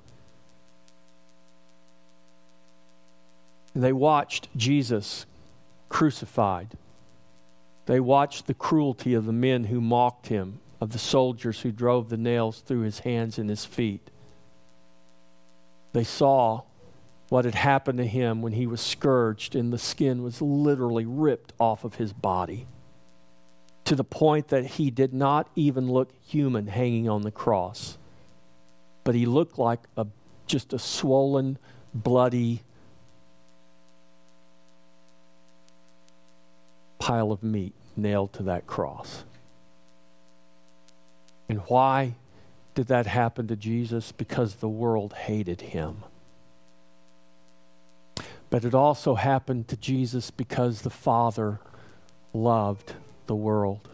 And 3.75 3.84
they 3.84 3.94
watched 3.94 4.50
Jesus 4.58 5.27
crucified. 5.88 6.77
They 7.86 8.00
watched 8.00 8.48
the 8.48 8.54
cruelty 8.56 9.13
of 9.13 9.27
the 9.27 9.34
men 9.34 9.65
who 9.65 9.80
mocked 9.80 10.27
him, 10.27 10.60
of 10.82 10.92
the 10.92 10.98
soldiers 10.98 11.62
who 11.62 11.72
drove 11.72 12.10
the 12.10 12.18
nails 12.18 12.62
through 12.62 12.82
his 12.82 13.00
hands 13.00 13.38
and 13.38 13.48
his 13.48 13.63
feet. 13.63 14.10
They 15.94 16.04
saw 16.04 16.63
what 17.29 17.46
had 17.46 17.55
happened 17.55 17.98
to 17.98 18.05
him 18.05 18.41
when 18.41 18.53
he 18.53 18.67
was 18.67 18.82
scourged 18.82 19.55
and 19.55 19.74
the 19.74 19.77
skin 19.77 20.24
was 20.24 20.41
literally 20.41 21.05
ripped 21.05 21.53
off 21.60 21.84
of 21.84 21.96
his 21.96 22.13
body 22.13 22.67
to 23.86 23.96
the 23.96 24.03
point 24.03 24.50
that 24.50 24.65
he 24.65 24.89
did 24.89 25.13
not 25.13 25.48
even 25.55 25.89
look 25.89 26.10
human 26.25 26.67
hanging 26.67 27.08
on 27.08 27.22
the 27.22 27.32
cross, 27.32 27.98
but 29.03 29.15
he 29.15 29.25
looked 29.25 29.58
like 29.58 29.79
a, 29.96 30.05
just 30.48 30.74
a 30.74 30.79
swollen, 30.79 31.58
bloody 31.94 32.62
pile 37.00 37.32
of 37.32 37.44
meat 37.44 37.74
nailed 37.96 38.34
to 38.34 38.44
that 38.44 38.65
cross. 38.65 39.24
And 41.48 41.60
why 41.67 42.15
did 42.74 42.88
that 42.88 43.05
happen 43.05 43.48
to 43.48 43.55
Jesus? 43.55 44.12
Because 44.12 44.55
the 44.55 44.67
world 44.67 45.13
hated 45.13 45.62
him. 45.62 46.03
But 48.55 48.63
it 48.63 48.74
also 48.74 49.15
happened 49.15 49.67
to 49.67 49.75
Jesus 49.75 50.31
because 50.31 50.81
the 50.81 50.89
Father 50.89 51.59
loved 52.33 52.93
the 53.27 53.35
world 53.35 53.89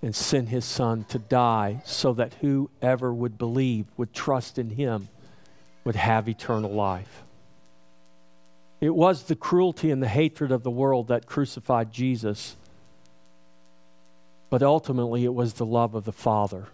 and 0.00 0.16
sent 0.16 0.48
his 0.48 0.64
son 0.64 1.04
to 1.10 1.18
die 1.18 1.82
so 1.84 2.14
that 2.14 2.32
whoever 2.40 3.12
would 3.12 3.36
believe, 3.36 3.84
would 3.98 4.14
trust 4.14 4.56
in 4.58 4.70
him, 4.70 5.10
would 5.84 5.96
have 5.96 6.26
eternal 6.26 6.72
life. 6.72 7.22
It 8.80 8.94
was 8.94 9.24
the 9.24 9.36
cruelty 9.36 9.90
and 9.90 10.02
the 10.02 10.08
hatred 10.08 10.52
of 10.52 10.62
the 10.62 10.70
world 10.70 11.08
that 11.08 11.26
crucified 11.26 11.92
Jesus, 11.92 12.56
but 14.48 14.62
ultimately 14.62 15.26
it 15.26 15.34
was 15.34 15.52
the 15.52 15.66
love 15.66 15.94
of 15.94 16.06
the 16.06 16.12
Father 16.12 16.68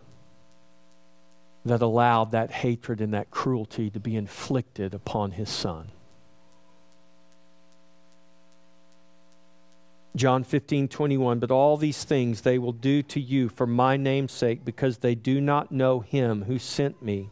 that 1.65 1.83
allowed 1.83 2.31
that 2.31 2.53
hatred 2.53 3.01
and 3.01 3.13
that 3.13 3.33
cruelty 3.33 3.91
to 3.91 3.99
be 3.99 4.15
inflicted 4.15 4.95
upon 4.95 5.33
his 5.33 5.49
son. 5.49 5.89
John 10.19 10.43
15, 10.43 10.89
21, 10.89 11.39
but 11.39 11.53
all 11.53 11.77
these 11.77 12.03
things 12.03 12.41
they 12.41 12.59
will 12.59 12.73
do 12.73 13.03
to 13.05 13.21
you 13.21 13.49
for 13.49 13.69
my 13.69 13.97
name's 13.97 14.33
sake, 14.33 14.65
because 14.65 14.99
they 14.99 15.15
do 15.15 15.41
not 15.41 15.71
know 15.71 16.01
him 16.01 16.43
who 16.43 16.59
sent 16.59 17.01
me. 17.01 17.31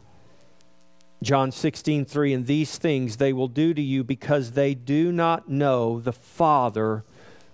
John 1.21 1.51
16, 1.51 2.05
3, 2.05 2.33
and 2.33 2.47
these 2.47 2.77
things 2.77 3.17
they 3.17 3.33
will 3.33 3.49
do 3.49 3.73
to 3.73 3.81
you 3.81 4.05
because 4.05 4.51
they 4.51 4.73
do 4.73 5.11
not 5.11 5.49
know 5.49 5.99
the 5.99 6.13
Father, 6.13 7.03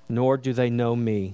nor 0.08 0.38
do 0.38 0.54
they 0.54 0.70
know 0.70 0.96
me. 0.96 1.34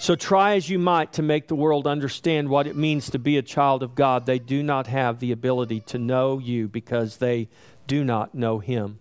So 0.00 0.16
try 0.16 0.56
as 0.56 0.68
you 0.68 0.80
might 0.80 1.12
to 1.12 1.22
make 1.22 1.46
the 1.46 1.54
world 1.54 1.86
understand 1.86 2.48
what 2.48 2.66
it 2.66 2.74
means 2.74 3.10
to 3.10 3.18
be 3.20 3.38
a 3.38 3.42
child 3.42 3.84
of 3.84 3.94
God. 3.94 4.26
They 4.26 4.40
do 4.40 4.60
not 4.64 4.88
have 4.88 5.20
the 5.20 5.30
ability 5.30 5.80
to 5.86 5.98
know 5.98 6.40
you 6.40 6.66
because 6.66 7.18
they 7.18 7.48
do 7.86 8.02
not 8.02 8.34
know 8.34 8.58
him. 8.58 8.98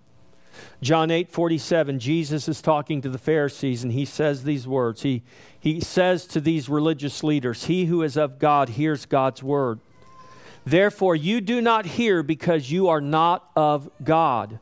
John 0.82 1.12
8 1.12 1.32
47, 1.32 2.00
Jesus 2.00 2.48
is 2.48 2.62
talking 2.62 3.02
to 3.02 3.10
the 3.10 3.18
Pharisees 3.18 3.84
and 3.84 3.92
he 3.92 4.06
says 4.06 4.44
these 4.44 4.68
words. 4.68 5.02
He, 5.02 5.24
he 5.60 5.80
says 5.80 6.26
to 6.28 6.42
these 6.42 6.70
religious 6.70 7.24
leaders, 7.24 7.66
He 7.66 7.86
who 7.86 8.02
is 8.04 8.18
of 8.18 8.40
God 8.40 8.70
hears 8.70 9.06
God's 9.06 9.42
word. 9.42 9.80
Therefore, 10.66 11.16
you 11.16 11.42
do 11.42 11.62
not 11.62 11.86
hear 11.86 12.24
because 12.24 12.72
you 12.72 12.88
are 12.88 13.02
not 13.02 13.50
of 13.56 13.90
God. 14.04 14.60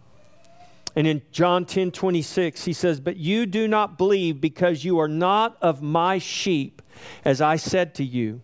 And 0.96 1.08
in 1.08 1.22
John 1.32 1.66
10 1.66 1.92
26, 1.92 2.66
he 2.66 2.74
says, 2.74 3.00
But 3.00 3.18
you 3.18 3.46
do 3.46 3.68
not 3.68 3.98
believe 3.98 4.42
because 4.42 4.84
you 4.84 5.00
are 5.00 5.08
not 5.08 5.58
of 5.62 5.82
my 5.82 6.18
sheep, 6.18 6.82
as 7.24 7.40
I 7.40 7.56
said 7.56 7.96
to 7.96 8.04
you. 8.04 8.42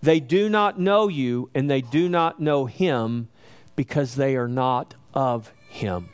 They 0.00 0.20
do 0.20 0.48
not 0.48 0.78
know 0.78 1.08
you, 1.08 1.50
and 1.54 1.68
they 1.68 1.80
do 1.80 2.08
not 2.08 2.38
know 2.38 2.66
him 2.66 3.28
because 3.74 4.14
they 4.14 4.36
are 4.36 4.48
not 4.48 4.94
of 5.14 5.52
him. 5.68 6.10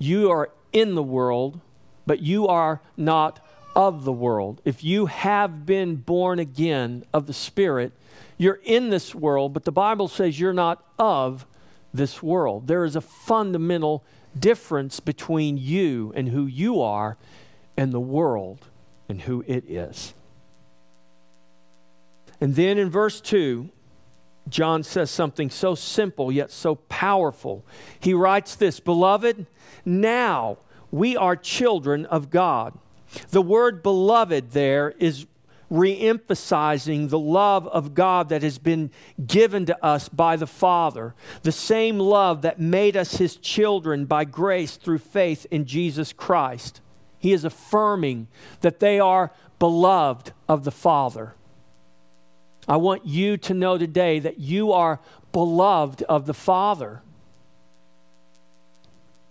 You 0.00 0.30
are 0.30 0.50
in 0.72 0.94
the 0.94 1.02
world, 1.02 1.60
but 2.06 2.20
you 2.20 2.48
are 2.48 2.80
not 2.96 3.38
of 3.76 4.04
the 4.04 4.12
world. 4.12 4.60
If 4.64 4.82
you 4.82 5.06
have 5.06 5.66
been 5.66 5.96
born 5.96 6.38
again 6.38 7.04
of 7.12 7.26
the 7.26 7.34
Spirit, 7.34 7.92
you're 8.38 8.60
in 8.64 8.88
this 8.88 9.14
world, 9.14 9.52
but 9.52 9.64
the 9.64 9.72
Bible 9.72 10.08
says 10.08 10.40
you're 10.40 10.54
not 10.54 10.82
of 10.98 11.46
this 11.92 12.22
world. 12.22 12.66
There 12.66 12.84
is 12.84 12.96
a 12.96 13.00
fundamental 13.02 14.02
difference 14.38 15.00
between 15.00 15.58
you 15.58 16.12
and 16.16 16.30
who 16.30 16.46
you 16.46 16.80
are 16.80 17.18
and 17.76 17.92
the 17.92 18.00
world 18.00 18.66
and 19.08 19.20
who 19.20 19.44
it 19.46 19.64
is. 19.68 20.14
And 22.40 22.54
then 22.54 22.78
in 22.78 22.88
verse 22.88 23.20
2, 23.20 23.68
John 24.50 24.82
says 24.82 25.10
something 25.10 25.50
so 25.50 25.74
simple 25.74 26.30
yet 26.30 26.50
so 26.50 26.76
powerful. 26.76 27.64
He 27.98 28.14
writes 28.14 28.54
this 28.54 28.80
Beloved, 28.80 29.46
now 29.84 30.58
we 30.90 31.16
are 31.16 31.36
children 31.36 32.06
of 32.06 32.30
God. 32.30 32.78
The 33.30 33.42
word 33.42 33.82
beloved 33.82 34.52
there 34.52 34.94
is 34.98 35.26
reemphasizing 35.70 37.08
the 37.08 37.18
love 37.18 37.66
of 37.68 37.94
God 37.94 38.28
that 38.30 38.42
has 38.42 38.58
been 38.58 38.90
given 39.24 39.66
to 39.66 39.84
us 39.84 40.08
by 40.08 40.36
the 40.36 40.46
Father, 40.46 41.14
the 41.42 41.52
same 41.52 41.98
love 41.98 42.42
that 42.42 42.58
made 42.58 42.96
us 42.96 43.16
his 43.16 43.36
children 43.36 44.04
by 44.04 44.24
grace 44.24 44.76
through 44.76 44.98
faith 44.98 45.46
in 45.50 45.64
Jesus 45.64 46.12
Christ. 46.12 46.80
He 47.18 47.32
is 47.32 47.44
affirming 47.44 48.26
that 48.62 48.80
they 48.80 48.98
are 48.98 49.32
beloved 49.58 50.32
of 50.48 50.64
the 50.64 50.72
Father. 50.72 51.34
I 52.70 52.76
want 52.76 53.04
you 53.04 53.36
to 53.36 53.52
know 53.52 53.78
today 53.78 54.20
that 54.20 54.38
you 54.38 54.70
are 54.70 55.00
beloved 55.32 56.04
of 56.04 56.26
the 56.26 56.32
Father. 56.32 57.02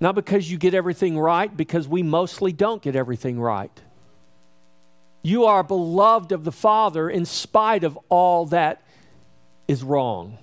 Not 0.02 0.14
because 0.16 0.52
you 0.52 0.58
get 0.58 0.74
everything 0.74 1.18
right, 1.18 1.56
because 1.56 1.88
we 1.88 2.04
mostly 2.04 2.52
don't 2.52 2.82
get 2.82 2.98
everything 2.98 3.40
right. 3.40 3.72
You 5.22 5.46
are 5.46 5.64
beloved 5.64 6.34
of 6.34 6.44
the 6.44 6.52
Father 6.52 7.10
in 7.10 7.24
spite 7.24 7.86
of 7.86 7.98
all 8.10 8.46
that 8.48 8.82
is 9.70 9.84
wrong. 9.84 10.38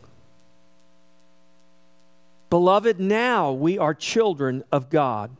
Beloved, 2.48 2.98
now 2.98 3.52
we 3.52 3.76
are 3.76 3.92
children 3.92 4.64
of 4.72 4.88
God. 4.88 5.36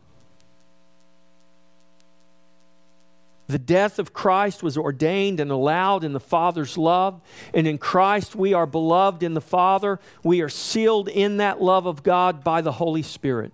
The 3.49 3.59
death 3.59 3.99
of 3.99 4.13
Christ 4.13 4.63
was 4.63 4.77
ordained 4.77 5.39
and 5.39 5.51
allowed 5.51 6.03
in 6.03 6.13
the 6.13 6.21
Father's 6.21 6.77
love. 6.77 7.21
And 7.55 7.67
in 7.67 7.79
Christ, 7.79 8.35
we 8.35 8.55
are 8.55 8.67
beloved 8.67 9.23
in 9.23 9.35
the 9.35 9.41
Father. 9.41 10.01
We 10.25 10.41
are 10.41 10.49
sealed 10.49 11.09
in 11.09 11.37
that 11.37 11.63
love 11.63 11.87
of 11.87 12.03
God 12.03 12.43
by 12.43 12.61
the 12.61 12.73
Holy 12.73 13.03
Spirit. 13.03 13.53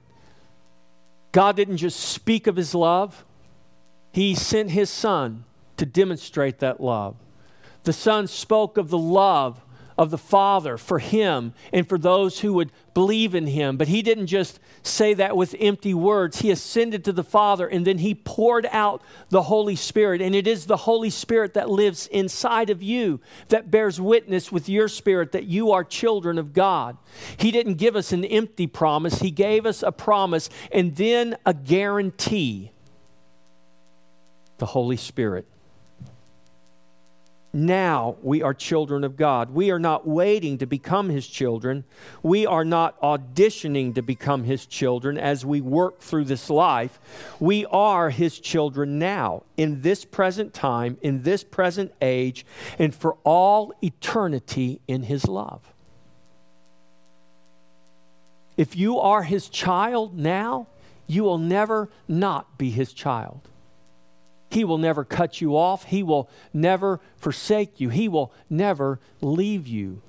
God 1.32 1.56
didn't 1.56 1.78
just 1.78 2.00
speak 2.00 2.46
of 2.46 2.56
his 2.56 2.75
love, 2.75 3.25
he 4.12 4.34
sent 4.34 4.70
his 4.70 4.90
Son 4.90 5.44
to 5.78 5.87
demonstrate 5.87 6.58
that 6.61 6.80
love. 6.80 7.16
The 7.84 7.92
Son 7.92 8.26
spoke 8.26 8.76
of 8.76 8.90
the 8.90 8.99
love 8.99 9.61
of 9.99 10.11
the 10.11 10.18
Father 10.18 10.76
for 10.76 10.99
him 10.99 11.52
and 11.72 11.88
for 11.88 11.99
those 11.99 12.40
who 12.40 12.52
would 12.54 12.72
believe 12.94 13.34
in 13.34 13.46
him. 13.46 13.76
But 13.76 13.88
he 13.88 14.02
didn't 14.02 14.26
just 14.26 14.61
say 14.82 15.14
that 15.14 15.37
with 15.37 15.54
empty 15.58 15.94
words. 15.94 16.40
He 16.40 16.50
ascended 16.50 17.04
to 17.04 17.12
the 17.12 17.25
Father 17.25 17.66
and 17.66 17.87
then 17.87 17.99
he 17.99 18.14
poured 18.14 18.66
out 18.70 19.02
the 19.30 19.42
Holy 19.42 19.76
Spirit. 19.76 20.20
And 20.20 20.34
it 20.34 20.46
is 20.46 20.66
the 20.66 20.76
Holy 20.76 21.11
Spirit 21.11 21.54
that 21.54 21.70
lives 21.70 22.06
inside 22.08 22.70
of 22.70 22.82
you 22.82 23.20
that 23.49 23.70
bears 23.70 24.00
witness 24.00 24.50
with 24.50 24.68
your 24.68 24.88
spirit 24.88 25.32
that 25.32 25.44
you 25.44 25.72
are 25.72 25.84
children 25.84 26.38
of 26.38 26.52
God. 26.52 26.96
He 27.37 27.50
didn't 27.50 27.75
give 27.75 27.96
us 27.96 28.12
an 28.12 28.25
empty 28.25 28.66
promise, 28.66 29.20
he 29.20 29.30
gave 29.30 29.66
us 29.66 29.82
a 29.82 29.92
promise 29.92 30.49
and 30.70 30.96
then 30.96 31.37
a 31.44 31.54
guarantee 31.54 32.72
the 34.58 34.66
Holy 34.66 34.96
Spirit 34.96 35.46
now 37.52 38.16
we 38.23 38.42
are 38.42 38.54
children 38.54 39.04
of 39.04 39.16
God. 39.16 39.50
We 39.50 39.71
are 39.71 39.78
not 39.78 40.06
waiting 40.06 40.56
to 40.59 40.66
become 40.66 41.11
His 41.11 41.26
children. 41.26 41.85
We 42.23 42.47
are 42.47 42.64
not 42.64 42.99
auditioning 43.02 43.94
to 43.97 44.02
become 44.02 44.44
His 44.44 44.64
children 44.64 45.18
as 45.18 45.44
we 45.44 45.61
work 45.61 46.00
through 46.00 46.25
this 46.25 46.49
life. 46.49 46.99
We 47.38 47.66
are 47.66 48.09
His 48.09 48.38
children 48.38 48.99
now, 48.99 49.42
in 49.59 49.82
this 49.82 50.04
present 50.04 50.54
time, 50.54 50.97
in 51.02 51.23
this 51.23 51.44
present 51.44 51.92
age, 52.00 52.47
and 52.78 52.94
for 52.94 53.18
all 53.23 53.75
eternity 53.82 54.80
in 54.88 55.02
His 55.02 55.26
love. 55.26 55.61
If 58.56 58.76
you 58.76 58.99
are 58.99 59.25
His 59.25 59.50
child 59.50 60.16
now, 60.16 60.68
you 61.06 61.23
will 61.25 61.38
never 61.38 61.90
not 62.09 62.56
be 62.56 62.71
His 62.71 62.94
child. 62.94 63.49
He 64.52 64.64
will 64.64 64.76
never 64.76 65.02
cut 65.02 65.40
you 65.40 65.56
off. 65.56 65.85
He 65.85 66.02
will 66.02 66.28
never 66.52 67.00
forsake 67.16 67.80
you. 67.80 67.88
He 67.88 68.06
will 68.06 68.35
never 68.50 69.00
leave 69.23 69.66
you. 69.66 70.02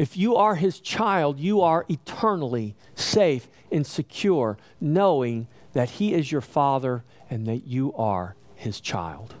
If 0.00 0.16
you 0.16 0.34
are 0.34 0.56
His 0.56 0.80
child, 0.80 1.38
you 1.38 1.60
are 1.60 1.86
eternally 1.88 2.74
safe 2.96 3.48
and 3.70 3.86
secure, 3.86 4.58
knowing 4.80 5.46
that 5.74 5.90
He 5.90 6.12
is 6.12 6.32
your 6.32 6.40
Father 6.40 7.04
and 7.30 7.46
that 7.46 7.68
you 7.68 7.94
are 7.94 8.34
His 8.56 8.80
child. 8.80 9.36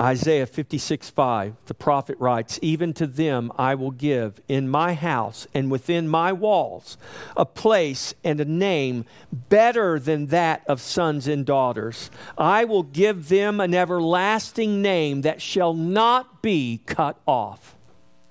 Isaiah 0.00 0.46
56 0.46 1.10
5, 1.10 1.56
the 1.66 1.74
prophet 1.74 2.16
writes, 2.18 2.58
Even 2.62 2.94
to 2.94 3.06
them 3.06 3.52
I 3.58 3.74
will 3.74 3.90
give 3.90 4.40
in 4.48 4.66
my 4.68 4.94
house 4.94 5.46
and 5.52 5.70
within 5.70 6.08
my 6.08 6.32
walls 6.32 6.96
a 7.36 7.44
place 7.44 8.14
and 8.24 8.40
a 8.40 8.46
name 8.46 9.04
better 9.30 9.98
than 9.98 10.26
that 10.26 10.62
of 10.66 10.80
sons 10.80 11.28
and 11.28 11.44
daughters. 11.44 12.10
I 12.38 12.64
will 12.64 12.82
give 12.82 13.28
them 13.28 13.60
an 13.60 13.74
everlasting 13.74 14.80
name 14.80 15.20
that 15.22 15.42
shall 15.42 15.74
not 15.74 16.40
be 16.40 16.80
cut 16.86 17.20
off. 17.26 17.76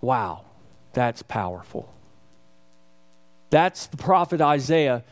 Wow, 0.01 0.45
that's 0.93 1.21
powerful. 1.21 1.93
That's 3.51 3.85
the 3.85 3.97
prophet 3.97 4.41
Isaiah 4.41 5.03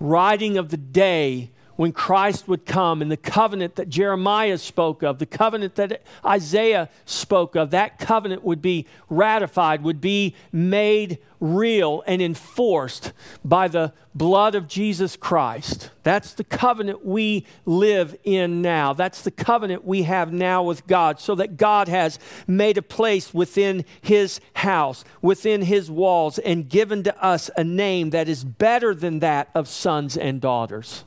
writing 0.00 0.58
of 0.58 0.68
the 0.68 0.76
day 0.76 1.50
when 1.76 1.92
Christ 1.92 2.48
would 2.48 2.66
come 2.66 3.02
and 3.02 3.10
the 3.10 3.16
covenant 3.16 3.76
that 3.76 3.88
Jeremiah 3.88 4.58
spoke 4.58 5.02
of, 5.02 5.18
the 5.18 5.26
covenant 5.26 5.74
that 5.76 6.02
Isaiah 6.24 6.88
spoke 7.04 7.56
of, 7.56 7.70
that 7.70 7.98
covenant 7.98 8.44
would 8.44 8.62
be 8.62 8.86
ratified, 9.08 9.82
would 9.82 10.00
be 10.00 10.34
made 10.52 11.18
real 11.40 12.02
and 12.06 12.22
enforced 12.22 13.12
by 13.44 13.68
the 13.68 13.92
blood 14.14 14.54
of 14.54 14.68
Jesus 14.68 15.16
Christ. 15.16 15.90
That's 16.02 16.32
the 16.32 16.44
covenant 16.44 17.04
we 17.04 17.44
live 17.66 18.16
in 18.24 18.62
now. 18.62 18.94
That's 18.94 19.22
the 19.22 19.30
covenant 19.30 19.84
we 19.84 20.04
have 20.04 20.32
now 20.32 20.62
with 20.62 20.86
God, 20.86 21.20
so 21.20 21.34
that 21.34 21.56
God 21.56 21.88
has 21.88 22.18
made 22.46 22.78
a 22.78 22.82
place 22.82 23.34
within 23.34 23.84
His 24.00 24.40
house, 24.54 25.04
within 25.20 25.62
His 25.62 25.90
walls, 25.90 26.38
and 26.38 26.68
given 26.68 27.02
to 27.02 27.22
us 27.22 27.50
a 27.56 27.64
name 27.64 28.10
that 28.10 28.28
is 28.28 28.44
better 28.44 28.94
than 28.94 29.18
that 29.18 29.50
of 29.54 29.68
sons 29.68 30.16
and 30.16 30.40
daughters. 30.40 31.04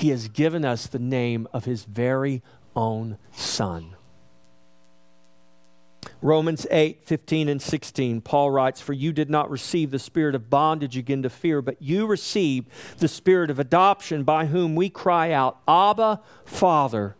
He 0.00 0.08
has 0.08 0.28
given 0.28 0.64
us 0.64 0.86
the 0.86 0.98
name 0.98 1.46
of 1.52 1.66
his 1.66 1.84
very 1.84 2.42
own 2.74 3.18
Son. 3.32 3.96
Romans 6.22 6.66
8, 6.70 7.04
15 7.04 7.50
and 7.50 7.60
16, 7.60 8.22
Paul 8.22 8.50
writes, 8.50 8.80
For 8.80 8.94
you 8.94 9.12
did 9.12 9.28
not 9.28 9.50
receive 9.50 9.90
the 9.90 9.98
spirit 9.98 10.34
of 10.34 10.48
bondage 10.48 10.96
again 10.96 11.22
to 11.22 11.28
fear, 11.28 11.60
but 11.60 11.82
you 11.82 12.06
received 12.06 12.70
the 12.96 13.08
spirit 13.08 13.50
of 13.50 13.58
adoption 13.58 14.24
by 14.24 14.46
whom 14.46 14.74
we 14.74 14.88
cry 14.88 15.32
out, 15.32 15.58
Abba, 15.68 16.22
Father. 16.46 17.14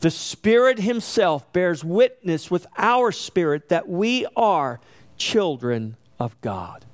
The 0.00 0.10
Spirit 0.10 0.80
Himself 0.80 1.52
bears 1.52 1.84
witness 1.84 2.50
with 2.50 2.66
our 2.76 3.12
spirit 3.12 3.68
that 3.68 3.88
we 3.88 4.26
are 4.34 4.80
children 5.16 5.96
of 6.18 6.40
God. 6.40 6.84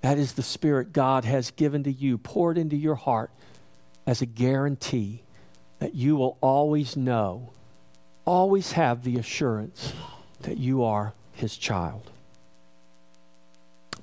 That 0.00 0.18
is 0.18 0.32
the 0.32 0.42
Spirit 0.42 0.92
God 0.92 1.24
has 1.24 1.52
given 1.52 1.84
to 1.84 1.92
you, 1.92 2.18
poured 2.18 2.58
into 2.58 2.74
your 2.74 2.96
heart 2.96 3.30
as 4.10 4.20
a 4.20 4.26
guarantee 4.26 5.22
that 5.78 5.94
you 5.94 6.16
will 6.16 6.36
always 6.40 6.96
know, 6.96 7.52
always 8.24 8.72
have 8.72 9.04
the 9.04 9.16
assurance 9.16 9.92
that 10.40 10.58
you 10.58 10.82
are 10.82 11.14
his 11.32 11.56
child. 11.56 12.10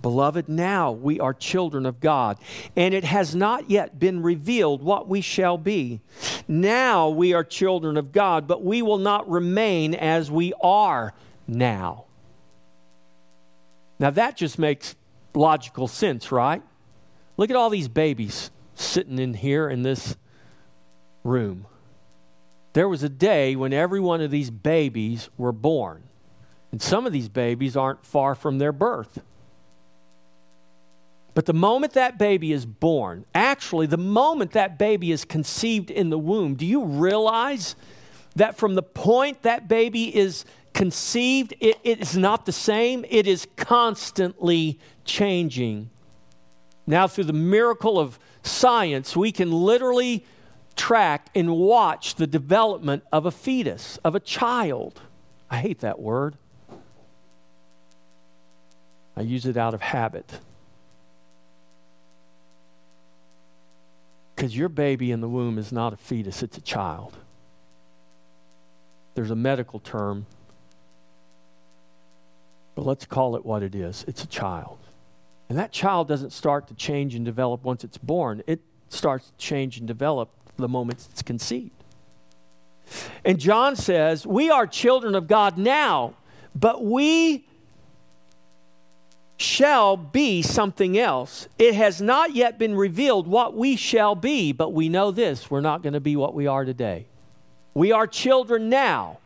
Beloved, 0.02 0.48
now 0.48 0.94
we 0.94 1.20
are 1.20 1.34
children 1.34 1.86
of 1.86 2.00
God, 2.00 2.38
and 2.74 2.94
it 2.94 3.04
has 3.04 3.36
not 3.36 3.70
yet 3.70 4.00
been 4.00 4.24
revealed 4.24 4.82
what 4.82 5.10
we 5.10 5.20
shall 5.20 5.58
be. 5.58 6.00
Now 6.48 7.10
we 7.10 7.34
are 7.34 7.44
children 7.44 7.98
of 7.98 8.14
God, 8.14 8.48
but 8.48 8.64
we 8.64 8.82
will 8.82 9.00
not 9.00 9.30
remain 9.30 9.94
as 9.94 10.32
we 10.32 10.54
are 10.64 11.14
now. 11.50 12.06
Now 14.00 14.12
that 14.12 14.38
just 14.38 14.58
makes 14.58 14.96
logical 15.34 15.90
sense, 15.90 16.32
right? 16.32 16.62
Look 17.36 17.50
at 17.50 17.58
all 17.58 17.70
these 17.70 17.90
babies 17.90 18.52
sitting 18.80 19.20
in 19.20 19.34
here 19.34 19.70
in 19.70 19.84
this 19.84 20.16
room. 21.24 21.66
There 22.74 22.88
was 22.88 23.04
a 23.04 23.10
day 23.10 23.56
when 23.56 23.74
every 23.74 24.00
one 24.00 24.22
of 24.22 24.32
these 24.32 24.50
babies 24.50 25.30
were 25.38 25.52
born. 25.52 26.04
And 26.72 26.82
some 26.82 27.08
of 27.08 27.14
these 27.14 27.30
babies 27.30 27.76
aren't 27.76 28.06
far 28.06 28.36
from 28.36 28.60
their 28.60 28.72
birth. 28.72 29.20
But 31.34 31.46
the 31.46 31.54
moment 31.54 31.94
that 31.94 32.18
baby 32.18 32.52
is 32.52 32.66
born, 32.66 33.26
actually, 33.34 33.86
the 33.86 33.98
moment 33.98 34.52
that 34.52 34.78
baby 34.78 35.12
is 35.12 35.24
conceived 35.24 35.92
in 35.92 36.10
the 36.10 36.18
womb, 36.18 36.56
do 36.56 36.66
you 36.66 36.84
realize 36.84 37.76
that 38.36 38.58
from 38.58 38.76
the 38.76 38.84
point 38.84 39.44
that 39.44 39.68
baby 39.68 40.16
is 40.16 40.46
conceived, 40.74 41.54
it, 41.60 41.78
it 41.84 42.02
is 42.02 42.18
not 42.18 42.46
the 42.46 42.52
same? 42.52 43.06
It 43.10 43.28
is 43.28 43.48
constantly 43.56 44.80
changing. 45.06 45.90
Now, 46.86 47.08
through 47.08 47.26
the 47.26 47.34
miracle 47.34 48.00
of 48.00 48.20
science, 48.48 49.16
we 49.16 49.32
can 49.32 49.52
literally 49.52 50.26
track 50.76 51.30
and 51.36 51.56
watch 51.56 52.16
the 52.16 52.28
development 52.28 53.04
of 53.12 53.26
a 53.26 53.32
fetus, 53.32 53.98
of 54.04 54.16
a 54.16 54.20
child. 54.20 55.02
I 55.50 55.58
hate 55.58 55.80
that 55.80 56.00
word. 56.00 56.38
I 59.16 59.22
use 59.22 59.46
it 59.46 59.58
out 59.58 59.74
of 59.74 59.82
habit. 59.82 60.40
Because 64.36 64.56
your 64.56 64.70
baby 64.70 65.12
in 65.12 65.20
the 65.20 65.28
womb 65.28 65.58
is 65.58 65.72
not 65.72 65.94
a 65.94 65.98
fetus, 65.98 66.44
it's 66.44 66.58
a 66.58 66.62
child. 66.62 67.18
there's 69.16 69.32
a 69.32 69.36
medical 69.36 69.80
term. 69.80 70.28
But 72.76 72.86
let's 72.86 73.08
call 73.08 73.36
it 73.36 73.44
what 73.44 73.64
it 73.64 73.74
is 73.74 74.06
it's 74.08 74.24
a 74.24 74.28
child. 74.28 74.78
And 75.50 75.58
that 75.58 75.72
child 75.72 76.08
doesn't 76.08 76.34
start 76.34 76.68
to 76.68 76.74
change 76.74 77.16
and 77.16 77.24
develop 77.24 77.64
once 77.64 77.84
it's 77.84 77.98
born, 77.98 78.44
it 78.48 78.62
starts 78.90 79.28
to 79.28 79.38
change 79.38 79.78
and 79.78 79.88
develop 79.88 80.30
the 80.58 80.68
moment 80.68 81.08
it's 81.12 81.22
conceived. 81.22 81.72
And 83.24 83.40
John 83.40 83.76
says, 83.76 84.26
We 84.26 84.50
are 84.50 84.66
children 84.66 85.16
of 85.16 85.28
God 85.28 85.58
now, 85.58 86.16
but 86.56 86.84
we 86.84 87.46
shall 89.38 89.96
be 89.96 90.42
something 90.42 90.98
else. 90.98 91.48
It 91.60 91.76
has 91.76 92.02
not 92.02 92.34
yet 92.34 92.58
been 92.58 92.76
revealed 92.76 93.28
what 93.28 93.56
we 93.56 93.76
shall 93.76 94.16
be, 94.16 94.52
but 94.52 94.74
we 94.74 94.90
know 94.90 95.12
this 95.12 95.52
we're 95.52 95.62
not 95.62 95.84
going 95.84 95.94
to 95.94 96.00
be 96.00 96.16
what 96.16 96.34
we 96.34 96.48
are 96.48 96.66
today. 96.66 97.06
We 97.74 97.92
are 97.92 98.08
children 98.08 98.70
now, 98.70 99.20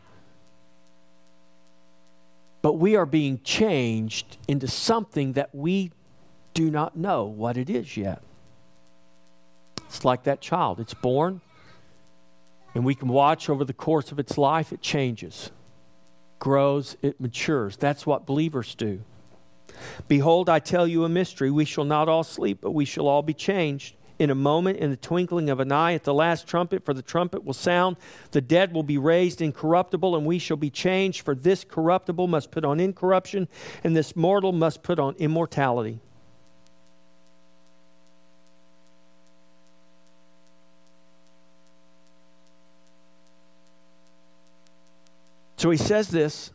but 2.60 2.74
we 2.74 2.96
are 2.96 3.06
being 3.06 3.40
changed 3.42 4.36
into 4.46 4.68
something 4.68 5.32
that 5.32 5.54
we 5.54 5.90
do 6.54 6.70
not 6.70 6.96
know 6.96 7.24
what 7.24 7.56
it 7.56 7.70
is 7.70 7.96
yet. 7.96 8.22
It's 9.86 10.04
like 10.04 10.24
that 10.24 10.40
child. 10.40 10.80
It's 10.80 10.94
born, 10.94 11.40
and 12.74 12.84
we 12.84 12.94
can 12.94 13.08
watch 13.08 13.50
over 13.50 13.64
the 13.64 13.72
course 13.72 14.10
of 14.12 14.18
its 14.18 14.38
life, 14.38 14.72
it 14.72 14.80
changes, 14.80 15.50
grows, 16.38 16.96
it 17.02 17.20
matures. 17.20 17.76
That's 17.76 18.06
what 18.06 18.26
believers 18.26 18.74
do. 18.74 19.02
Behold, 20.08 20.48
I 20.48 20.58
tell 20.58 20.86
you 20.86 21.04
a 21.04 21.08
mystery. 21.08 21.50
We 21.50 21.64
shall 21.64 21.84
not 21.84 22.08
all 22.08 22.24
sleep, 22.24 22.58
but 22.60 22.72
we 22.72 22.84
shall 22.84 23.08
all 23.08 23.22
be 23.22 23.34
changed. 23.34 23.96
In 24.18 24.30
a 24.30 24.34
moment, 24.34 24.78
in 24.78 24.90
the 24.90 24.96
twinkling 24.96 25.50
of 25.50 25.58
an 25.58 25.72
eye, 25.72 25.94
at 25.94 26.04
the 26.04 26.14
last 26.14 26.46
trumpet, 26.46 26.84
for 26.84 26.94
the 26.94 27.02
trumpet 27.02 27.44
will 27.44 27.54
sound, 27.54 27.96
the 28.30 28.40
dead 28.40 28.72
will 28.72 28.82
be 28.82 28.98
raised 28.98 29.42
incorruptible, 29.42 30.14
and 30.14 30.24
we 30.24 30.38
shall 30.38 30.56
be 30.56 30.70
changed. 30.70 31.22
For 31.22 31.34
this 31.34 31.64
corruptible 31.64 32.28
must 32.28 32.50
put 32.50 32.64
on 32.64 32.78
incorruption, 32.78 33.48
and 33.82 33.96
this 33.96 34.14
mortal 34.14 34.52
must 34.52 34.82
put 34.82 34.98
on 34.98 35.16
immortality. 35.16 36.00
So 45.62 45.70
he 45.70 45.76
says 45.76 46.08
this 46.08 46.50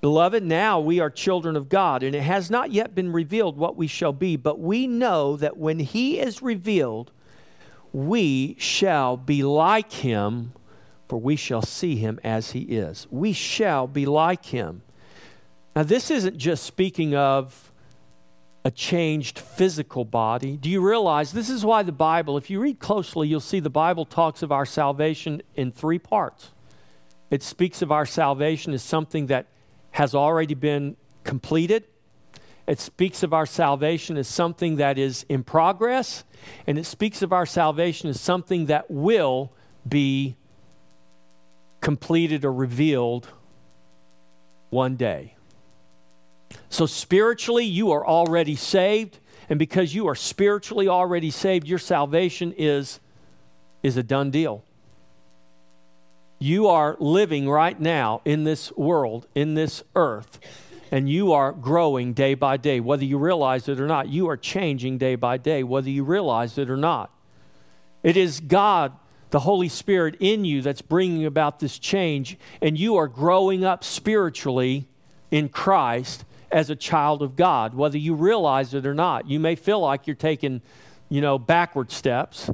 Beloved, 0.00 0.44
now 0.44 0.78
we 0.78 1.00
are 1.00 1.10
children 1.10 1.56
of 1.56 1.68
God, 1.68 2.04
and 2.04 2.14
it 2.14 2.22
has 2.22 2.52
not 2.52 2.70
yet 2.70 2.94
been 2.94 3.12
revealed 3.12 3.56
what 3.56 3.76
we 3.76 3.88
shall 3.88 4.12
be, 4.12 4.36
but 4.36 4.60
we 4.60 4.86
know 4.86 5.36
that 5.36 5.56
when 5.56 5.80
he 5.80 6.20
is 6.20 6.40
revealed, 6.40 7.10
we 7.92 8.54
shall 8.60 9.16
be 9.16 9.42
like 9.42 9.90
him, 9.90 10.52
for 11.08 11.18
we 11.18 11.34
shall 11.34 11.62
see 11.62 11.96
him 11.96 12.20
as 12.22 12.52
he 12.52 12.60
is. 12.60 13.08
We 13.10 13.32
shall 13.32 13.88
be 13.88 14.06
like 14.06 14.44
him. 14.44 14.82
Now, 15.74 15.82
this 15.82 16.12
isn't 16.12 16.36
just 16.36 16.62
speaking 16.62 17.16
of 17.16 17.72
a 18.64 18.70
changed 18.70 19.40
physical 19.40 20.04
body. 20.04 20.56
Do 20.56 20.70
you 20.70 20.80
realize 20.80 21.32
this 21.32 21.50
is 21.50 21.64
why 21.64 21.82
the 21.82 21.90
Bible, 21.90 22.36
if 22.36 22.50
you 22.50 22.60
read 22.60 22.78
closely, 22.78 23.26
you'll 23.26 23.40
see 23.40 23.58
the 23.58 23.68
Bible 23.68 24.04
talks 24.04 24.44
of 24.44 24.52
our 24.52 24.64
salvation 24.64 25.42
in 25.56 25.72
three 25.72 25.98
parts. 25.98 26.52
It 27.30 27.42
speaks 27.42 27.82
of 27.82 27.90
our 27.90 28.06
salvation 28.06 28.72
as 28.72 28.82
something 28.82 29.26
that 29.26 29.46
has 29.92 30.14
already 30.14 30.54
been 30.54 30.96
completed. 31.24 31.84
It 32.66 32.80
speaks 32.80 33.22
of 33.22 33.32
our 33.32 33.46
salvation 33.46 34.16
as 34.16 34.28
something 34.28 34.76
that 34.76 34.98
is 34.98 35.24
in 35.28 35.42
progress, 35.44 36.24
and 36.66 36.78
it 36.78 36.84
speaks 36.84 37.22
of 37.22 37.32
our 37.32 37.46
salvation 37.46 38.10
as 38.10 38.20
something 38.20 38.66
that 38.66 38.90
will 38.90 39.52
be 39.88 40.36
completed 41.80 42.44
or 42.44 42.52
revealed 42.52 43.28
one 44.70 44.96
day. 44.96 45.36
So, 46.68 46.86
spiritually, 46.86 47.64
you 47.64 47.92
are 47.92 48.06
already 48.06 48.56
saved, 48.56 49.18
and 49.48 49.58
because 49.58 49.94
you 49.94 50.08
are 50.08 50.14
spiritually 50.14 50.88
already 50.88 51.30
saved, 51.30 51.66
your 51.66 51.78
salvation 51.78 52.52
is, 52.56 53.00
is 53.82 53.96
a 53.96 54.02
done 54.02 54.30
deal. 54.30 54.65
You 56.38 56.68
are 56.68 56.96
living 57.00 57.48
right 57.48 57.80
now 57.80 58.20
in 58.24 58.44
this 58.44 58.70
world, 58.72 59.26
in 59.34 59.54
this 59.54 59.82
earth, 59.94 60.38
and 60.90 61.08
you 61.08 61.32
are 61.32 61.52
growing 61.52 62.12
day 62.12 62.34
by 62.34 62.58
day. 62.58 62.78
Whether 62.78 63.04
you 63.04 63.16
realize 63.16 63.68
it 63.68 63.80
or 63.80 63.86
not, 63.86 64.08
you 64.08 64.28
are 64.28 64.36
changing 64.36 64.98
day 64.98 65.14
by 65.14 65.38
day, 65.38 65.62
whether 65.62 65.88
you 65.88 66.04
realize 66.04 66.58
it 66.58 66.68
or 66.68 66.76
not. 66.76 67.10
It 68.02 68.18
is 68.18 68.40
God, 68.40 68.92
the 69.30 69.40
Holy 69.40 69.68
Spirit 69.68 70.16
in 70.20 70.44
you, 70.44 70.60
that's 70.60 70.82
bringing 70.82 71.24
about 71.24 71.58
this 71.58 71.78
change, 71.78 72.38
and 72.60 72.78
you 72.78 72.96
are 72.96 73.08
growing 73.08 73.64
up 73.64 73.82
spiritually 73.82 74.86
in 75.30 75.48
Christ 75.48 76.24
as 76.52 76.68
a 76.68 76.76
child 76.76 77.22
of 77.22 77.34
God, 77.34 77.74
whether 77.74 77.98
you 77.98 78.14
realize 78.14 78.74
it 78.74 78.86
or 78.86 78.94
not. 78.94 79.28
You 79.28 79.40
may 79.40 79.54
feel 79.54 79.80
like 79.80 80.06
you're 80.06 80.14
taking, 80.14 80.60
you 81.08 81.22
know, 81.22 81.38
backward 81.38 81.90
steps 81.90 82.50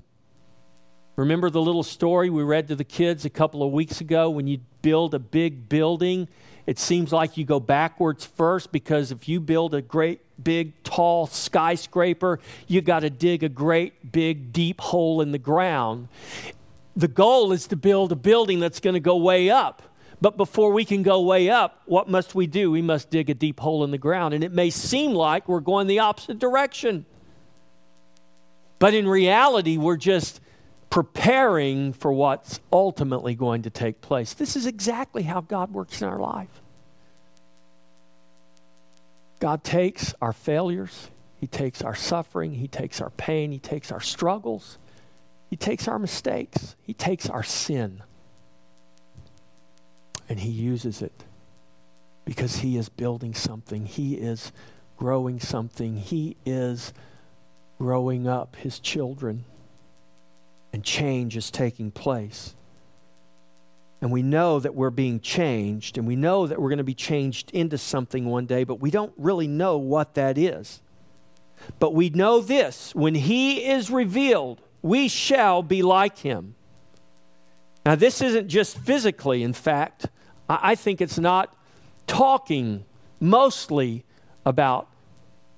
Remember 1.17 1.51
the 1.51 1.61
little 1.61 1.83
story 1.83 2.31
we 2.31 2.43
read 2.43 2.69
to 2.69 2.77
the 2.77 2.85
kids 2.85 3.25
a 3.25 3.31
couple 3.31 3.63
of 3.63 3.71
weeks 3.71 4.01
ago 4.01 4.31
when 4.31 4.47
you 4.47 4.61
build 4.81 5.13
a 5.15 5.19
big 5.19 5.69
building? 5.69 6.27
It 6.67 6.79
seems 6.79 7.13
like 7.13 7.37
you 7.37 7.45
go 7.45 7.61
backwards 7.61 8.25
first 8.25 8.73
because 8.73 9.13
if 9.13 9.29
you 9.29 9.39
build 9.39 9.75
a 9.75 9.83
great 9.83 10.21
big 10.43 10.83
tall 10.85 11.27
skyscraper, 11.27 12.41
you 12.67 12.81
got 12.81 13.01
to 13.01 13.11
dig 13.11 13.43
a 13.43 13.49
great 13.51 14.11
big 14.11 14.53
deep 14.55 14.81
hole 14.81 15.21
in 15.21 15.33
the 15.33 15.39
ground. 15.39 16.09
The 16.97 17.09
goal 17.09 17.53
is 17.53 17.67
to 17.69 17.77
build 17.77 18.13
a 18.13 18.17
building 18.17 18.59
that's 18.61 18.81
going 18.81 18.95
to 18.95 19.01
go 19.01 19.17
way 19.17 19.51
up. 19.51 19.83
But 20.23 20.37
before 20.37 20.73
we 20.73 20.85
can 20.85 21.03
go 21.03 21.21
way 21.21 21.51
up, 21.51 21.83
what 21.85 22.09
must 22.09 22.35
we 22.35 22.47
do? 22.47 22.71
We 22.71 22.81
must 22.81 23.11
dig 23.11 23.29
a 23.29 23.35
deep 23.35 23.61
hole 23.61 23.83
in 23.85 23.91
the 23.91 23.99
ground. 23.99 24.35
And 24.35 24.45
it 24.45 24.53
may 24.53 24.71
seem 24.71 25.13
like 25.13 25.49
we're 25.49 25.61
going 25.61 25.89
the 25.89 25.99
opposite 25.99 26.39
direction. 26.39 27.05
But 28.79 28.95
in 28.95 29.07
reality, 29.07 29.79
we're 29.79 29.97
just 29.97 30.41
preparing 30.93 31.95
for 31.95 32.13
what's 32.13 32.61
ultimately 32.71 33.35
going 33.35 33.63
to 33.63 33.71
take 33.71 34.03
place. 34.03 34.35
This 34.35 34.57
is 34.57 34.67
exactly 34.67 35.23
how 35.23 35.41
God 35.41 35.73
works 35.73 36.03
in 36.03 36.09
our 36.09 36.19
life. 36.19 36.61
God 39.41 39.65
takes 39.65 40.15
our 40.21 40.35
failures, 40.35 41.09
He 41.41 41.47
takes 41.47 41.81
our 41.81 41.95
suffering, 41.95 42.53
He 42.53 42.69
takes 42.69 43.01
our 43.01 43.09
pain, 43.09 43.53
He 43.53 43.59
takes 43.59 43.91
our 43.91 44.03
struggles, 44.03 44.77
He 45.49 45.57
takes 45.57 45.89
our 45.89 45.99
mistakes, 45.99 46.77
He 46.83 46.93
takes 46.93 47.27
our 47.27 47.43
sin, 47.43 48.03
and 50.29 50.39
He 50.39 50.51
uses 50.51 51.01
it 51.01 51.25
because 52.27 52.57
He 52.57 52.77
is 52.77 52.91
building 52.91 53.33
something, 53.33 53.87
He 53.87 54.17
is 54.17 54.53
growing 54.99 55.41
something, 55.41 55.97
He 55.97 56.37
is 56.45 56.93
growing 57.79 58.29
up 58.29 58.57
His 58.57 58.79
children 58.79 59.47
and 60.73 60.83
change 60.83 61.37
is 61.37 61.51
taking 61.51 61.91
place. 61.91 62.55
And 64.01 64.11
we 64.11 64.23
know 64.23 64.59
that 64.59 64.75
we're 64.75 64.91
being 64.91 65.21
changed, 65.21 65.97
and 65.97 66.07
we 66.07 66.17
know 66.17 66.47
that 66.47 66.61
we're 66.61 66.71
going 66.71 66.79
to 66.79 66.85
be 66.85 66.95
changed 66.95 67.51
into 67.53 67.79
something 67.79 68.25
one 68.25 68.47
day, 68.47 68.65
but 68.65 68.81
we 68.81 68.91
don't 68.91 69.13
really 69.17 69.47
know 69.47 69.79
what 69.79 70.15
that 70.15 70.37
is. 70.37 70.83
But 71.79 71.95
we 71.95 72.11
know 72.11 72.41
this 72.41 72.95
when 72.95 73.15
He 73.15 73.65
is 73.65 73.91
revealed, 73.91 74.61
we 74.83 75.07
shall 75.07 75.63
be 75.63 75.83
like 75.83 76.19
Him. 76.19 76.57
Now, 77.87 77.95
this 77.95 78.21
isn't 78.21 78.49
just 78.49 78.79
physically, 78.79 79.43
in 79.43 79.53
fact, 79.53 80.07
I 80.49 80.75
think 80.75 81.01
it's 81.01 81.19
not 81.19 81.55
talking 82.07 82.85
mostly 83.21 84.05
about 84.45 84.89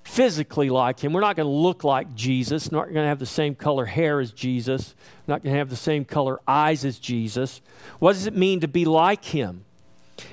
physically 0.04 0.70
like 0.70 1.00
him. 1.00 1.12
We're 1.12 1.22
not 1.22 1.34
going 1.34 1.48
to 1.48 1.52
look 1.52 1.82
like 1.82 2.14
Jesus. 2.14 2.70
We're 2.70 2.78
not 2.78 2.84
going 2.84 3.04
to 3.04 3.08
have 3.08 3.18
the 3.18 3.26
same 3.26 3.54
color 3.54 3.86
hair 3.86 4.20
as 4.20 4.30
Jesus. 4.32 4.94
We're 5.26 5.34
not 5.34 5.42
going 5.42 5.54
to 5.54 5.58
have 5.58 5.70
the 5.70 5.76
same 5.76 6.04
color 6.04 6.40
eyes 6.46 6.84
as 6.84 6.98
Jesus. 6.98 7.60
What 7.98 8.12
does 8.12 8.26
it 8.26 8.36
mean 8.36 8.60
to 8.60 8.68
be 8.68 8.84
like 8.84 9.24
him? 9.24 9.64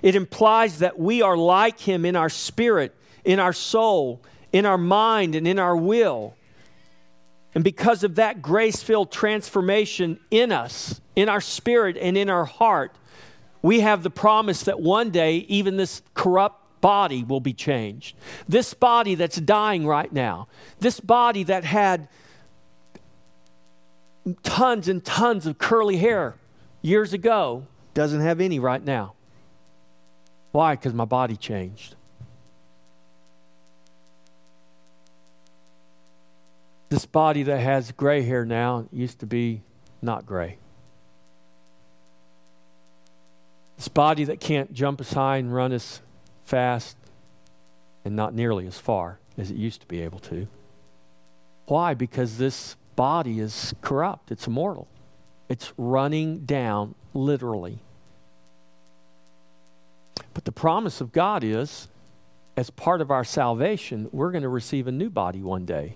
It 0.01 0.15
implies 0.15 0.79
that 0.79 0.99
we 0.99 1.21
are 1.21 1.37
like 1.37 1.79
him 1.79 2.05
in 2.05 2.15
our 2.15 2.29
spirit, 2.29 2.93
in 3.23 3.39
our 3.39 3.53
soul, 3.53 4.21
in 4.51 4.65
our 4.65 4.77
mind, 4.77 5.35
and 5.35 5.47
in 5.47 5.57
our 5.57 5.75
will. 5.75 6.35
And 7.55 7.63
because 7.63 8.03
of 8.03 8.15
that 8.15 8.41
grace 8.41 8.83
filled 8.83 9.11
transformation 9.11 10.19
in 10.29 10.51
us, 10.51 11.01
in 11.15 11.29
our 11.29 11.41
spirit, 11.41 11.97
and 11.97 12.17
in 12.17 12.29
our 12.29 12.45
heart, 12.45 12.95
we 13.61 13.81
have 13.81 14.03
the 14.03 14.09
promise 14.09 14.63
that 14.63 14.79
one 14.79 15.11
day, 15.11 15.37
even 15.47 15.77
this 15.77 16.01
corrupt 16.13 16.60
body 16.81 17.23
will 17.23 17.39
be 17.39 17.53
changed. 17.53 18.15
This 18.47 18.73
body 18.73 19.15
that's 19.15 19.37
dying 19.37 19.85
right 19.87 20.11
now, 20.11 20.47
this 20.79 20.99
body 20.99 21.43
that 21.43 21.63
had 21.63 22.09
tons 24.43 24.87
and 24.87 25.03
tons 25.03 25.45
of 25.45 25.57
curly 25.57 25.97
hair 25.97 26.35
years 26.81 27.13
ago, 27.13 27.65
doesn't 27.93 28.21
have 28.21 28.41
any 28.41 28.59
right 28.59 28.83
now. 28.83 29.13
Why? 30.51 30.75
Because 30.75 30.93
my 30.93 31.05
body 31.05 31.35
changed. 31.35 31.95
This 36.89 37.05
body 37.05 37.43
that 37.43 37.59
has 37.59 37.91
gray 37.93 38.21
hair 38.21 38.45
now 38.45 38.85
used 38.91 39.19
to 39.19 39.25
be 39.25 39.61
not 40.01 40.25
gray. 40.25 40.57
This 43.77 43.87
body 43.87 44.25
that 44.25 44.41
can't 44.41 44.73
jump 44.73 44.99
as 44.99 45.13
high 45.13 45.37
and 45.37 45.53
run 45.53 45.71
as 45.71 46.01
fast 46.51 46.97
and 48.03 48.13
not 48.13 48.33
nearly 48.33 48.67
as 48.67 48.77
far 48.77 49.19
as 49.37 49.49
it 49.49 49.55
used 49.55 49.79
to 49.79 49.87
be 49.87 50.01
able 50.01 50.19
to. 50.19 50.47
Why? 51.65 51.93
Because 51.93 52.37
this 52.37 52.75
body 52.97 53.39
is 53.39 53.73
corrupt, 53.81 54.31
it's 54.31 54.49
mortal, 54.49 54.89
it's 55.47 55.71
running 55.77 56.39
down 56.45 56.93
literally. 57.13 57.79
But 60.33 60.43
the 60.43 60.51
promise 60.51 60.99
of 60.99 61.13
God 61.13 61.41
is, 61.41 61.87
as 62.57 62.69
part 62.69 62.99
of 62.99 63.11
our 63.11 63.23
salvation, 63.23 64.09
we're 64.11 64.31
going 64.31 64.43
to 64.43 64.49
receive 64.49 64.87
a 64.87 64.91
new 64.91 65.09
body 65.09 65.41
one 65.41 65.65
day. 65.65 65.95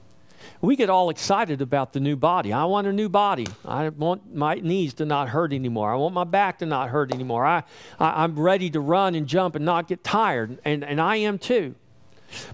We 0.61 0.75
get 0.75 0.89
all 0.89 1.09
excited 1.09 1.61
about 1.61 1.93
the 1.93 1.99
new 1.99 2.15
body. 2.15 2.53
I 2.53 2.65
want 2.65 2.87
a 2.87 2.93
new 2.93 3.09
body. 3.09 3.47
I 3.63 3.89
want 3.89 4.35
my 4.35 4.55
knees 4.55 4.93
to 4.95 5.05
not 5.05 5.29
hurt 5.29 5.53
anymore. 5.53 5.91
I 5.91 5.95
want 5.95 6.13
my 6.13 6.23
back 6.23 6.59
to 6.59 6.65
not 6.65 6.89
hurt 6.89 7.13
anymore. 7.13 7.45
I, 7.45 7.63
I, 7.99 8.23
am 8.23 8.39
ready 8.39 8.69
to 8.71 8.79
run 8.79 9.15
and 9.15 9.27
jump 9.27 9.55
and 9.55 9.65
not 9.65 9.87
get 9.87 10.03
tired, 10.03 10.59
and, 10.65 10.83
and 10.83 10.99
I 10.99 11.17
am 11.17 11.37
too. 11.37 11.75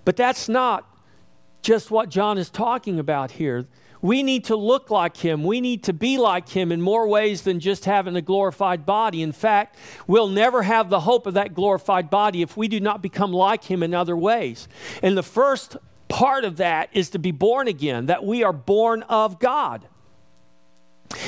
But 0.05 0.15
that's 0.15 0.49
not 0.49 0.87
just 1.61 1.91
what 1.91 2.09
John 2.09 2.37
is 2.37 2.49
talking 2.49 2.99
about 2.99 3.31
here. 3.31 3.65
We 4.01 4.23
need 4.23 4.45
to 4.45 4.55
look 4.55 4.89
like 4.89 5.15
him. 5.17 5.43
We 5.43 5.61
need 5.61 5.83
to 5.83 5.93
be 5.93 6.17
like 6.17 6.49
him 6.49 6.71
in 6.71 6.81
more 6.81 7.07
ways 7.07 7.43
than 7.43 7.59
just 7.59 7.85
having 7.85 8.15
a 8.15 8.21
glorified 8.21 8.83
body. 8.85 9.21
In 9.21 9.31
fact, 9.31 9.77
we'll 10.07 10.27
never 10.27 10.63
have 10.63 10.89
the 10.89 11.01
hope 11.01 11.27
of 11.27 11.35
that 11.35 11.53
glorified 11.53 12.09
body 12.09 12.41
if 12.41 12.57
we 12.57 12.67
do 12.67 12.79
not 12.79 13.03
become 13.03 13.31
like 13.31 13.63
him 13.63 13.83
in 13.83 13.93
other 13.93 14.17
ways. 14.17 14.67
And 15.03 15.15
the 15.15 15.23
first 15.23 15.77
part 16.11 16.43
of 16.43 16.57
that 16.57 16.89
is 16.91 17.11
to 17.11 17.19
be 17.19 17.31
born 17.31 17.69
again, 17.69 18.07
that 18.07 18.25
we 18.25 18.43
are 18.43 18.51
born 18.51 19.01
of 19.03 19.39
God. 19.39 19.87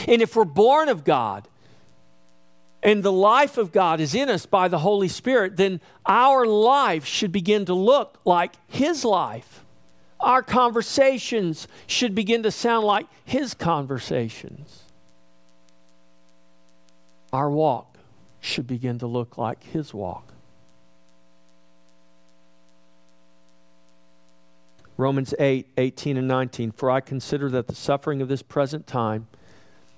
And 0.08 0.22
if 0.22 0.36
we're 0.36 0.44
born 0.44 0.90
of 0.90 1.06
God, 1.06 1.48
and 2.84 3.02
the 3.02 3.12
life 3.12 3.58
of 3.58 3.72
God 3.72 4.02
is 4.02 4.14
in 4.14 4.30
us 4.30 4.46
by 4.46 4.68
the 4.68 4.80
Holy 4.80 5.08
Spirit, 5.08 5.56
then 5.56 5.80
our 6.06 6.46
life 6.46 7.06
should 7.06 7.32
begin 7.32 7.64
to 7.66 7.74
look 7.74 8.20
like 8.26 8.52
His 8.68 9.06
life. 9.06 9.64
Our 10.20 10.42
conversations 10.42 11.70
should 11.88 12.14
begin 12.14 12.44
to 12.44 12.52
sound 12.52 12.86
like 12.86 13.08
His 13.24 13.54
conversations. 13.54 14.84
Our 17.32 17.50
walk 17.50 17.98
should 18.42 18.68
begin 18.68 19.00
to 19.00 19.08
look 19.08 19.38
like 19.38 19.64
His 19.64 19.94
walk. 19.94 20.33
Romans 24.98 25.34
8, 25.40 25.68
18 25.78 26.18
and 26.18 26.28
19. 26.28 26.72
For 26.72 26.92
I 26.92 27.02
consider 27.02 27.50
that 27.50 27.68
the 27.68 27.76
suffering 27.76 28.22
of 28.22 28.28
this 28.28 28.42
present 28.42 28.88
time 28.88 29.28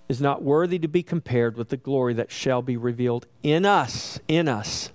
is 0.08 0.22
not 0.22 0.44
worthy 0.44 0.80
to 0.80 0.88
be 0.88 1.04
compared 1.04 1.58
with 1.58 1.70
the 1.70 1.78
glory 1.78 2.14
that 2.14 2.32
shall 2.32 2.62
be 2.62 2.78
revealed 2.78 3.26
in 3.44 3.66
us, 3.66 4.20
in 4.28 4.48
us. 4.48 4.92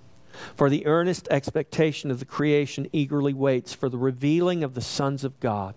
For 0.55 0.69
the 0.69 0.85
earnest 0.85 1.27
expectation 1.29 2.09
of 2.09 2.19
the 2.19 2.25
creation 2.25 2.87
eagerly 2.91 3.33
waits 3.33 3.73
for 3.73 3.89
the 3.89 3.97
revealing 3.97 4.63
of 4.63 4.73
the 4.73 4.81
sons 4.81 5.23
of 5.23 5.39
God. 5.39 5.75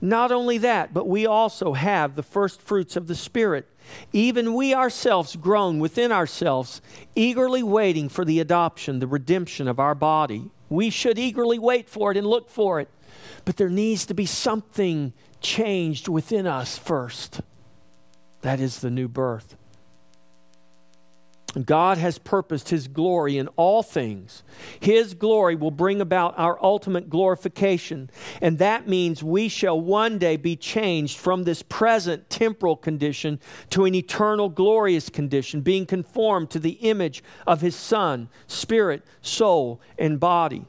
Not 0.00 0.32
only 0.32 0.58
that, 0.58 0.92
but 0.92 1.06
we 1.06 1.26
also 1.26 1.74
have 1.74 2.16
the 2.16 2.22
first 2.22 2.60
fruits 2.60 2.96
of 2.96 3.06
the 3.06 3.14
Spirit, 3.14 3.68
even 4.12 4.54
we 4.54 4.74
ourselves 4.74 5.36
groan 5.36 5.78
within 5.78 6.10
ourselves, 6.10 6.82
eagerly 7.14 7.62
waiting 7.62 8.08
for 8.08 8.24
the 8.24 8.40
adoption, 8.40 8.98
the 8.98 9.06
redemption 9.06 9.68
of 9.68 9.78
our 9.78 9.94
body. 9.94 10.50
We 10.68 10.90
should 10.90 11.18
eagerly 11.18 11.58
wait 11.58 11.88
for 11.88 12.10
it 12.10 12.16
and 12.16 12.26
look 12.26 12.50
for 12.50 12.80
it. 12.80 12.88
But 13.48 13.56
there 13.56 13.70
needs 13.70 14.04
to 14.04 14.12
be 14.12 14.26
something 14.26 15.14
changed 15.40 16.06
within 16.06 16.46
us 16.46 16.76
first. 16.76 17.40
That 18.42 18.60
is 18.60 18.80
the 18.80 18.90
new 18.90 19.08
birth. 19.08 19.56
God 21.64 21.96
has 21.96 22.18
purposed 22.18 22.68
His 22.68 22.88
glory 22.88 23.38
in 23.38 23.48
all 23.56 23.82
things. 23.82 24.42
His 24.80 25.14
glory 25.14 25.54
will 25.54 25.70
bring 25.70 26.02
about 26.02 26.38
our 26.38 26.62
ultimate 26.62 27.08
glorification. 27.08 28.10
And 28.42 28.58
that 28.58 28.86
means 28.86 29.22
we 29.22 29.48
shall 29.48 29.80
one 29.80 30.18
day 30.18 30.36
be 30.36 30.54
changed 30.54 31.16
from 31.16 31.44
this 31.44 31.62
present 31.62 32.28
temporal 32.28 32.76
condition 32.76 33.40
to 33.70 33.86
an 33.86 33.94
eternal 33.94 34.50
glorious 34.50 35.08
condition, 35.08 35.62
being 35.62 35.86
conformed 35.86 36.50
to 36.50 36.58
the 36.58 36.72
image 36.82 37.24
of 37.46 37.62
His 37.62 37.74
Son, 37.74 38.28
spirit, 38.46 39.06
soul, 39.22 39.80
and 39.98 40.20
body. 40.20 40.66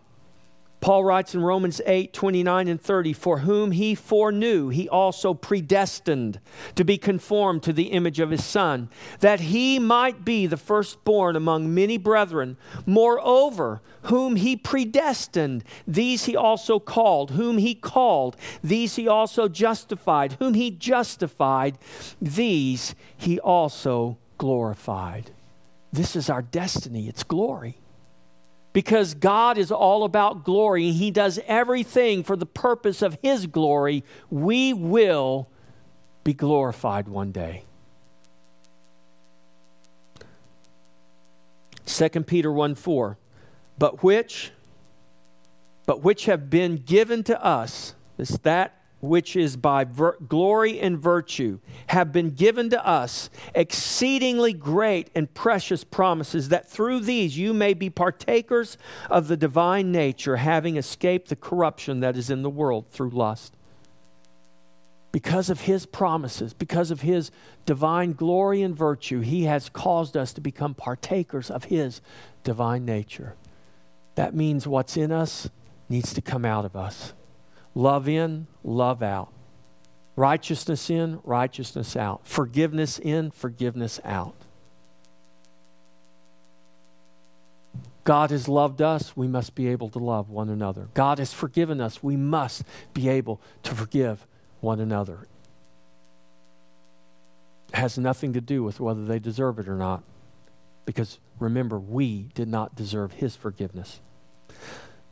Paul 0.82 1.04
writes 1.04 1.36
in 1.36 1.42
Romans 1.42 1.82
8, 1.86 2.14
29 2.14 2.68
and 2.70 2.82
30, 2.82 3.14
For 3.14 3.40
whom 3.40 3.72
he 3.72 3.96
foreknew, 3.96 4.70
he 4.70 4.88
also 4.88 5.34
predestined 5.34 6.40
to 6.76 6.86
be 6.86 6.98
conformed 6.98 7.64
to 7.64 7.74
the 7.74 7.92
image 7.92 8.20
of 8.20 8.30
his 8.30 8.46
Son, 8.46 8.90
that 9.20 9.42
he 9.42 9.78
might 9.78 10.24
be 10.24 10.46
the 10.46 10.58
firstborn 10.58 11.36
among 11.36 11.74
many 11.74 11.98
brethren. 11.98 12.56
Moreover, 12.86 13.82
whom 14.04 14.38
he 14.38 14.56
predestined, 14.56 15.66
these 15.86 16.26
he 16.26 16.36
also 16.36 16.80
called. 16.80 17.32
Whom 17.32 17.58
he 17.58 17.76
called, 17.76 18.38
these 18.64 18.96
he 18.96 19.08
also 19.08 19.50
justified. 19.50 20.34
Whom 20.40 20.54
he 20.54 20.72
justified, 20.72 21.78
these 22.22 22.96
he 23.18 23.38
also 23.40 24.18
glorified. 24.38 25.32
This 25.92 26.16
is 26.16 26.30
our 26.30 26.42
destiny, 26.42 27.10
it's 27.10 27.24
glory 27.24 27.80
because 28.74 29.14
God 29.14 29.58
is 29.58 29.72
all 29.72 30.04
about 30.04 30.44
glory. 30.44 30.92
He 30.92 31.12
does 31.12 31.40
everything 31.48 32.24
for 32.24 32.36
the 32.36 32.46
purpose 32.46 33.02
of 33.02 33.18
His 33.22 33.48
glory. 33.48 34.04
We 34.30 34.74
will 34.74 35.50
be 36.24 36.34
glorified 36.34 37.08
one 37.08 37.32
day. 37.32 37.64
2 41.86 42.10
Peter 42.24 42.52
1 42.52 42.76
4. 42.76 43.18
But 43.78 44.04
which, 44.04 44.52
but 45.86 46.04
which 46.04 46.26
have 46.26 46.50
been 46.50 46.78
given 46.78 47.24
to 47.24 47.44
us, 47.44 47.96
this 48.18 48.38
that 48.40 48.79
which 49.02 49.36
is 49.36 49.56
by 49.56 49.84
ver- 49.84 50.18
glory 50.28 50.80
and 50.80 50.98
virtue, 50.98 51.60
have 51.88 52.12
been 52.12 52.32
given 52.32 52.70
to 52.70 52.88
us 52.88 53.30
exceedingly 53.56 54.54
great 54.54 55.10
and 55.16 55.34
precious 55.34 55.84
promises, 55.84 56.50
that 56.50 56.70
through 56.70 57.00
these 57.00 57.38
you 57.38 57.54
may 57.54 57.74
be 57.74 57.90
partakers 57.90 58.78
of 59.10 59.28
the 59.28 59.38
divine 59.38 59.92
nature, 59.92 60.36
having 60.38 60.78
escaped 60.78 61.30
the 61.30 61.36
corruption 61.36 62.00
that 62.02 62.18
is 62.18 62.30
in 62.30 62.42
the 62.42 62.50
world 62.50 62.86
through 62.90 63.10
lust. 63.10 63.56
Because 65.12 65.50
of 65.50 65.62
his 65.62 65.86
promises, 65.86 66.54
because 66.54 66.92
of 66.92 67.02
his 67.02 67.32
divine 67.66 68.14
glory 68.14 68.62
and 68.62 68.76
virtue, 68.76 69.22
he 69.22 69.46
has 69.46 69.70
caused 69.70 70.16
us 70.16 70.34
to 70.34 70.42
become 70.42 70.76
partakers 70.76 71.50
of 71.50 71.66
his 71.66 72.02
divine 72.44 72.86
nature. 72.86 73.36
That 74.16 74.36
means 74.36 74.68
what's 74.68 74.98
in 74.98 75.12
us 75.12 75.50
needs 75.88 76.14
to 76.14 76.22
come 76.22 76.46
out 76.46 76.66
of 76.66 76.76
us. 76.76 77.14
Love 77.76 78.08
in, 78.08 78.48
love 78.64 79.02
out. 79.02 79.32
Righteousness 80.16 80.90
in, 80.90 81.20
righteousness 81.24 81.96
out. 81.96 82.28
Forgiveness 82.28 83.00
in, 83.00 83.32
forgiveness 83.32 84.00
out. 84.04 84.36
God 88.04 88.32
has 88.32 88.48
loved 88.48 88.82
us, 88.82 89.16
we 89.16 89.28
must 89.28 89.54
be 89.54 89.68
able 89.68 89.90
to 89.90 90.00
love 90.00 90.30
one 90.30 90.50
another. 90.50 90.90
God 90.94 91.20
has 91.20 91.32
forgiven 91.32 91.80
us, 91.80 92.02
we 92.02 92.18
must 92.18 92.64
be 92.94 93.08
able 93.08 93.40
to 93.64 93.76
forgive 93.76 94.26
one 94.62 94.80
another. 94.80 95.28
It 97.70 97.76
has 97.76 97.98
nothing 98.00 98.34
to 98.34 98.42
do 98.42 98.64
with 98.64 98.80
whether 98.80 99.06
they 99.06 99.20
deserve 99.20 99.60
it 99.60 99.70
or 99.70 99.76
not. 99.76 100.04
Because 100.86 101.20
remember, 101.38 101.80
we 101.80 102.30
did 102.34 102.48
not 102.48 102.76
deserve 102.76 103.14
His 103.14 103.36
forgiveness. 103.36 104.00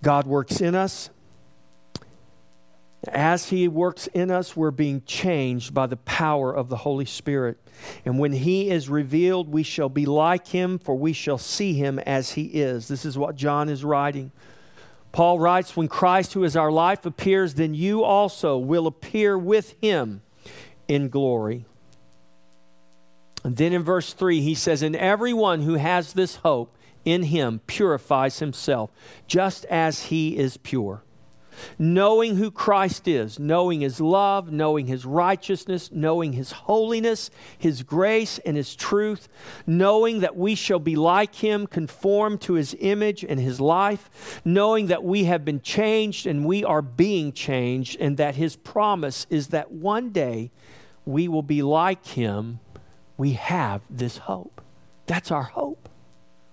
God 0.02 0.26
works 0.26 0.60
in 0.60 0.74
us, 0.74 1.12
as 3.10 3.50
He 3.50 3.68
works 3.68 4.08
in 4.08 4.32
us, 4.32 4.56
we're 4.56 4.72
being 4.72 5.04
changed 5.06 5.74
by 5.74 5.88
the 5.88 5.98
power 5.98 6.54
of 6.54 6.70
the 6.70 6.78
Holy 6.78 7.06
Spirit. 7.06 7.58
And 8.06 8.20
when 8.20 8.32
He 8.32 8.70
is 8.70 8.90
revealed, 8.90 9.50
we 9.50 9.64
shall 9.64 9.90
be 9.90 10.06
like 10.06 10.48
Him, 10.48 10.80
for 10.80 10.96
we 10.96 11.14
shall 11.14 11.38
see 11.38 11.74
Him 11.74 12.00
as 12.00 12.32
He 12.32 12.46
is. 12.46 12.88
This 12.88 13.06
is 13.06 13.18
what 13.18 13.36
John 13.36 13.70
is 13.70 13.84
writing. 13.84 14.32
Paul 15.12 15.40
writes, 15.40 15.76
When 15.76 15.88
Christ, 15.88 16.34
who 16.34 16.44
is 16.44 16.56
our 16.56 16.72
life, 16.72 17.06
appears, 17.06 17.56
then 17.56 17.74
you 17.74 18.04
also 18.04 18.58
will 18.58 18.88
appear 18.88 19.38
with 19.38 19.76
Him 19.82 20.22
in 20.88 21.10
glory. 21.10 21.66
And 23.44 23.56
then 23.58 23.74
in 23.74 23.84
verse 23.84 24.14
3, 24.14 24.42
he 24.42 24.56
says, 24.56 24.82
And 24.82 24.96
everyone 24.96 25.62
who 25.62 25.76
has 25.76 26.14
this 26.14 26.38
hope 26.38 26.76
in 27.06 27.24
Him 27.24 27.62
purifies 27.68 28.40
himself, 28.40 28.92
just 29.28 29.66
as 29.66 30.06
He 30.06 30.38
is 30.38 30.58
pure 30.58 31.04
knowing 31.78 32.36
who 32.36 32.52
Christ 32.52 33.08
is, 33.08 33.40
knowing 33.40 33.82
his 33.82 34.00
love, 34.00 34.52
knowing 34.52 34.88
his 34.88 35.06
righteousness, 35.06 35.90
knowing 35.92 36.34
his 36.34 36.52
holiness, 36.52 37.30
his 37.58 37.84
grace, 37.84 38.40
and 38.40 38.58
his 38.58 38.76
truth, 38.76 39.28
knowing 39.66 40.20
that 40.20 40.36
we 40.36 40.56
shall 40.56 40.80
be 40.80 40.96
like 40.96 41.36
him, 41.36 41.68
conformed 41.68 42.42
to 42.42 42.54
his 42.54 42.76
image 42.80 43.24
and 43.24 43.40
his 43.40 43.60
life, 43.60 44.42
knowing 44.46 44.88
that 44.88 45.04
we 45.04 45.26
have 45.26 45.44
been 45.46 45.62
changed 45.62 46.26
and 46.28 46.46
we 46.46 46.64
are 46.64 46.82
being 46.82 47.32
changed, 47.32 47.98
and 48.00 48.18
that 48.18 48.36
his 48.36 48.56
promise 48.56 49.28
is 49.30 49.48
that 49.48 49.72
one 49.72 50.10
day 50.10 50.52
we 51.06 51.28
will 51.28 51.44
be 51.44 51.62
like 51.62 52.06
him. 52.06 52.60
We 53.18 53.34
have 53.34 53.82
this 53.90 54.18
hope. 54.18 54.62
That's 55.06 55.32
our 55.32 55.44
hope. 55.44 55.67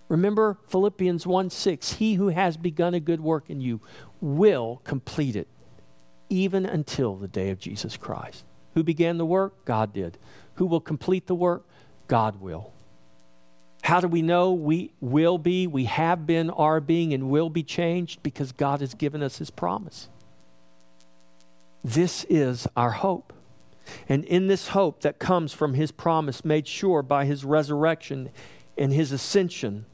Remember 0.09 0.59
Philippians 0.69 1.27
1 1.27 1.51
6 1.51 1.93
He 1.95 2.15
who 2.15 2.29
has 2.29 2.57
begun 2.57 2.95
a 2.95 3.01
good 3.01 3.21
work 3.21 3.49
in 3.49 3.61
you 3.61 3.81
will 4.21 4.81
complete 4.85 5.37
it, 5.37 5.49
even 6.29 6.67
until 6.67 7.17
the 7.17 7.29
day 7.29 7.51
of 7.51 7.59
Jesus 7.59 7.97
Christ. 7.97 8.45
Who 8.75 8.83
began 8.83 9.19
the 9.19 9.27
work? 9.27 9.65
God 9.65 9.93
did. 9.93 10.19
Who 10.55 10.67
will 10.67 10.81
complete 10.81 11.27
the 11.27 11.35
work? 11.35 11.65
God 12.09 12.41
will. 12.41 12.73
How 13.83 14.01
do 14.01 14.09
we 14.09 14.23
know 14.23 14.53
we 14.53 14.93
will 15.01 15.37
be, 15.37 15.67
we 15.67 15.85
have 15.85 16.27
been, 16.27 16.49
are 16.51 16.81
being, 16.81 17.13
and 17.13 17.29
will 17.29 17.51
be 17.51 17.63
changed? 17.63 18.23
Because 18.23 18.51
God 18.51 18.81
has 18.81 18.95
given 18.95 19.23
us 19.23 19.39
His 19.39 19.51
promise. 19.51 20.09
This 21.83 22.25
is 22.31 22.67
our 22.77 22.93
hope. 22.93 23.33
And 24.09 24.25
in 24.25 24.47
this 24.47 24.69
hope 24.69 25.03
that 25.03 25.19
comes 25.19 25.53
from 25.53 25.75
His 25.75 25.93
promise 25.93 26.45
made 26.45 26.67
sure 26.67 27.03
by 27.03 27.27
His 27.27 27.45
resurrection 27.45 28.31
and 28.79 28.91
His 28.91 29.13
ascension, 29.13 29.85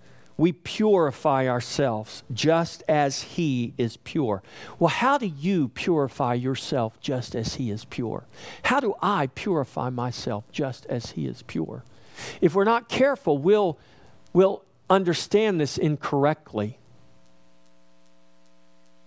we 0.40 0.53
purify 0.53 1.46
ourselves 1.46 2.22
just 2.33 2.83
as 2.88 3.22
He 3.22 3.74
is 3.76 3.98
pure. 3.98 4.42
Well, 4.79 4.88
how 4.88 5.18
do 5.18 5.26
you 5.26 5.68
purify 5.68 6.33
yourself 6.33 6.98
just 7.03 7.37
as 7.37 7.57
He 7.57 7.70
is 7.70 7.85
pure? 7.85 8.24
How 8.62 8.81
do 8.81 8.94
I 9.03 9.26
purify 9.26 9.90
myself 9.90 10.44
just 10.50 10.87
as 10.87 11.11
He 11.11 11.26
is 11.26 11.42
pure? 11.42 11.85
If 12.40 12.55
we're 12.55 12.64
not 12.64 12.88
careful, 12.88 13.37
we'll, 13.37 13.79
we'll 14.33 14.64
understand 14.88 15.61
this 15.61 15.76
incorrectly. 15.76 16.79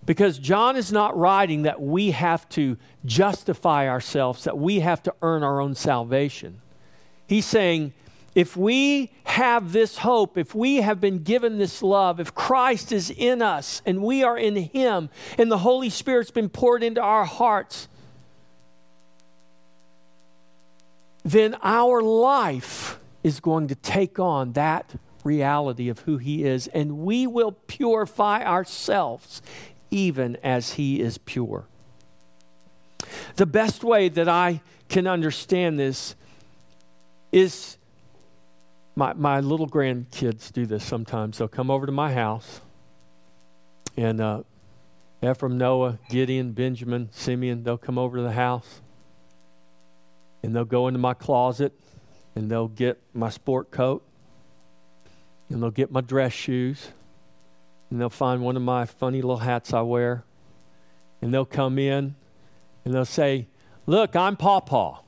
Because 0.06 0.38
John 0.38 0.76
is 0.76 0.92
not 0.92 1.18
writing 1.18 1.62
that 1.62 1.82
we 1.82 2.12
have 2.12 2.48
to 2.50 2.76
justify 3.04 3.88
ourselves, 3.88 4.44
that 4.44 4.56
we 4.56 4.80
have 4.80 5.02
to 5.02 5.14
earn 5.20 5.42
our 5.42 5.60
own 5.60 5.74
salvation. 5.74 6.60
He's 7.26 7.44
saying, 7.44 7.92
if 8.34 8.56
we 8.56 9.12
have 9.24 9.72
this 9.72 9.98
hope, 9.98 10.36
if 10.36 10.54
we 10.54 10.76
have 10.76 11.00
been 11.00 11.22
given 11.22 11.58
this 11.58 11.82
love, 11.82 12.18
if 12.18 12.34
Christ 12.34 12.90
is 12.90 13.10
in 13.10 13.42
us 13.42 13.80
and 13.86 14.02
we 14.02 14.22
are 14.22 14.36
in 14.36 14.56
Him, 14.56 15.08
and 15.38 15.50
the 15.50 15.58
Holy 15.58 15.90
Spirit's 15.90 16.32
been 16.32 16.48
poured 16.48 16.82
into 16.82 17.00
our 17.00 17.24
hearts, 17.24 17.88
then 21.24 21.56
our 21.62 22.02
life 22.02 22.98
is 23.22 23.40
going 23.40 23.68
to 23.68 23.74
take 23.76 24.18
on 24.18 24.52
that 24.52 24.94
reality 25.22 25.88
of 25.88 26.00
who 26.00 26.18
He 26.18 26.44
is, 26.44 26.66
and 26.68 26.98
we 26.98 27.26
will 27.26 27.52
purify 27.52 28.44
ourselves 28.44 29.42
even 29.90 30.36
as 30.42 30.72
He 30.72 31.00
is 31.00 31.18
pure. 31.18 31.66
The 33.36 33.46
best 33.46 33.84
way 33.84 34.08
that 34.08 34.28
I 34.28 34.60
can 34.88 35.06
understand 35.06 35.78
this 35.78 36.14
is 37.32 37.78
my, 38.96 39.12
my 39.14 39.40
little 39.40 39.68
grandkids 39.68 40.52
do 40.52 40.66
this 40.66 40.84
sometimes. 40.84 41.38
They'll 41.38 41.48
come 41.48 41.70
over 41.70 41.86
to 41.86 41.92
my 41.92 42.12
house, 42.12 42.60
and 43.96 44.20
uh, 44.20 44.42
Ephraim, 45.22 45.58
Noah, 45.58 45.98
Gideon, 46.08 46.52
Benjamin, 46.52 47.08
Simeon, 47.12 47.64
they'll 47.64 47.78
come 47.78 47.98
over 47.98 48.16
to 48.16 48.22
the 48.22 48.32
house, 48.32 48.82
and 50.42 50.54
they'll 50.54 50.64
go 50.64 50.86
into 50.86 50.98
my 50.98 51.14
closet, 51.14 51.72
and 52.34 52.50
they'll 52.50 52.68
get 52.68 53.00
my 53.12 53.30
sport 53.30 53.70
coat, 53.70 54.04
and 55.48 55.62
they'll 55.62 55.70
get 55.70 55.90
my 55.90 56.00
dress 56.00 56.32
shoes, 56.32 56.88
and 57.90 58.00
they'll 58.00 58.10
find 58.10 58.42
one 58.42 58.56
of 58.56 58.62
my 58.62 58.86
funny 58.86 59.22
little 59.22 59.38
hats 59.38 59.72
I 59.72 59.82
wear, 59.82 60.24
and 61.20 61.34
they'll 61.34 61.44
come 61.44 61.78
in, 61.78 62.14
and 62.84 62.94
they'll 62.94 63.04
say, 63.04 63.48
Look, 63.86 64.16
I'm 64.16 64.36
Paw 64.36 64.60
Paw 64.60 65.03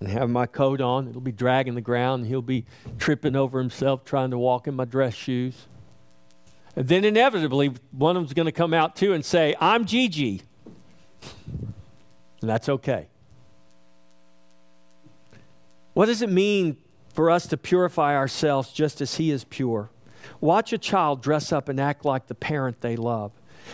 and 0.00 0.08
have 0.08 0.28
my 0.28 0.46
coat 0.46 0.80
on. 0.80 1.08
It'll 1.08 1.20
be 1.20 1.32
dragging 1.32 1.74
the 1.74 1.80
ground, 1.80 2.22
and 2.22 2.28
he'll 2.28 2.42
be 2.42 2.66
tripping 2.98 3.36
over 3.36 3.58
himself 3.58 4.04
trying 4.04 4.30
to 4.30 4.38
walk 4.38 4.66
in 4.66 4.74
my 4.74 4.84
dress 4.84 5.14
shoes. 5.14 5.66
And 6.76 6.88
then 6.88 7.04
inevitably, 7.04 7.72
one 7.92 8.16
of 8.16 8.22
them's 8.22 8.34
going 8.34 8.46
to 8.46 8.52
come 8.52 8.74
out 8.74 8.96
too 8.96 9.12
and 9.12 9.24
say, 9.24 9.54
I'm 9.60 9.84
Gigi. 9.84 10.42
And 12.40 12.50
that's 12.50 12.68
okay. 12.68 13.08
What 15.94 16.06
does 16.06 16.20
it 16.20 16.30
mean 16.30 16.76
for 17.12 17.30
us 17.30 17.46
to 17.46 17.56
purify 17.56 18.16
ourselves 18.16 18.72
just 18.72 19.00
as 19.00 19.14
He 19.14 19.30
is 19.30 19.44
pure? 19.44 19.90
Watch 20.40 20.72
a 20.72 20.78
child 20.78 21.22
dress 21.22 21.52
up 21.52 21.68
and 21.68 21.78
act 21.80 22.04
like 22.04 22.26
the 22.26 22.34
parent 22.34 22.80
they 22.80 22.96
love. 22.96 23.32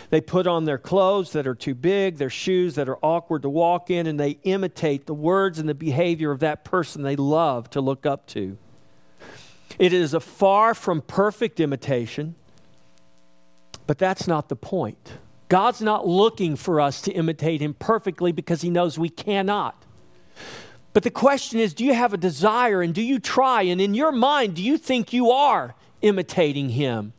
They 0.09 0.21
put 0.21 0.47
on 0.47 0.65
their 0.65 0.77
clothes 0.77 1.31
that 1.33 1.47
are 1.47 1.55
too 1.55 1.75
big, 1.75 2.17
their 2.17 2.29
shoes 2.29 2.75
that 2.75 2.89
are 2.89 2.97
awkward 3.03 3.43
to 3.43 3.49
walk 3.49 3.89
in, 3.89 4.07
and 4.07 4.19
they 4.19 4.39
imitate 4.43 5.05
the 5.05 5.13
words 5.13 5.59
and 5.59 5.67
the 5.67 5.73
behavior 5.73 6.31
of 6.31 6.39
that 6.39 6.63
person 6.63 7.01
they 7.01 7.15
love 7.15 7.69
to 7.71 7.81
look 7.81 8.05
up 8.05 8.27
to. 8.27 8.57
It 9.79 9.93
is 9.93 10.13
a 10.13 10.19
far 10.19 10.73
from 10.73 11.01
perfect 11.01 11.59
imitation, 11.59 12.35
but 13.87 13.97
that's 13.97 14.27
not 14.27 14.49
the 14.49 14.55
point. 14.55 15.13
God's 15.49 15.81
not 15.81 16.07
looking 16.07 16.55
for 16.55 16.79
us 16.79 17.01
to 17.01 17.11
imitate 17.11 17.61
Him 17.61 17.73
perfectly 17.73 18.31
because 18.31 18.61
He 18.61 18.69
knows 18.69 18.97
we 18.97 19.09
cannot. 19.09 19.85
But 20.93 21.03
the 21.03 21.11
question 21.11 21.59
is 21.59 21.73
do 21.73 21.83
you 21.83 21.93
have 21.93 22.13
a 22.13 22.17
desire 22.17 22.81
and 22.81 22.93
do 22.93 23.01
you 23.01 23.19
try? 23.19 23.63
And 23.63 23.81
in 23.81 23.93
your 23.93 24.11
mind, 24.11 24.55
do 24.55 24.63
you 24.63 24.77
think 24.77 25.13
you 25.13 25.31
are 25.31 25.75
imitating 26.01 26.69
Him? 26.69 27.13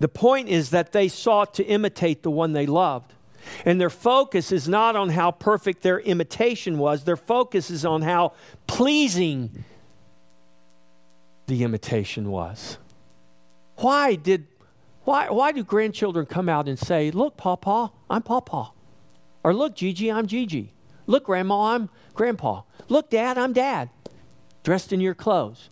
The 0.00 0.08
point 0.08 0.48
is 0.48 0.70
that 0.70 0.92
they 0.92 1.08
sought 1.08 1.54
to 1.54 1.64
imitate 1.64 2.22
the 2.22 2.30
one 2.30 2.52
they 2.52 2.66
loved. 2.66 3.12
And 3.64 3.80
their 3.80 3.90
focus 3.90 4.52
is 4.52 4.68
not 4.68 4.96
on 4.96 5.10
how 5.10 5.30
perfect 5.30 5.82
their 5.82 6.00
imitation 6.00 6.78
was, 6.78 7.04
their 7.04 7.16
focus 7.16 7.70
is 7.70 7.84
on 7.84 8.02
how 8.02 8.32
pleasing 8.66 9.64
the 11.46 11.62
imitation 11.62 12.30
was. 12.30 12.78
Why 13.76 14.14
did 14.14 14.46
why, 15.04 15.28
why 15.28 15.52
do 15.52 15.62
grandchildren 15.62 16.24
come 16.24 16.48
out 16.48 16.66
and 16.66 16.78
say, 16.78 17.10
Look, 17.10 17.36
Papa, 17.36 17.92
I'm 18.08 18.22
Papa? 18.22 18.72
Or 19.42 19.52
look, 19.52 19.76
Gigi, 19.76 20.10
I'm 20.10 20.26
Gigi. 20.26 20.72
Look, 21.06 21.24
Grandma, 21.24 21.74
I'm 21.74 21.90
Grandpa. 22.14 22.62
Look, 22.88 23.10
Dad, 23.10 23.36
I'm 23.36 23.52
Dad. 23.52 23.90
Dressed 24.62 24.92
in 24.92 25.00
your 25.00 25.14
clothes, 25.14 25.68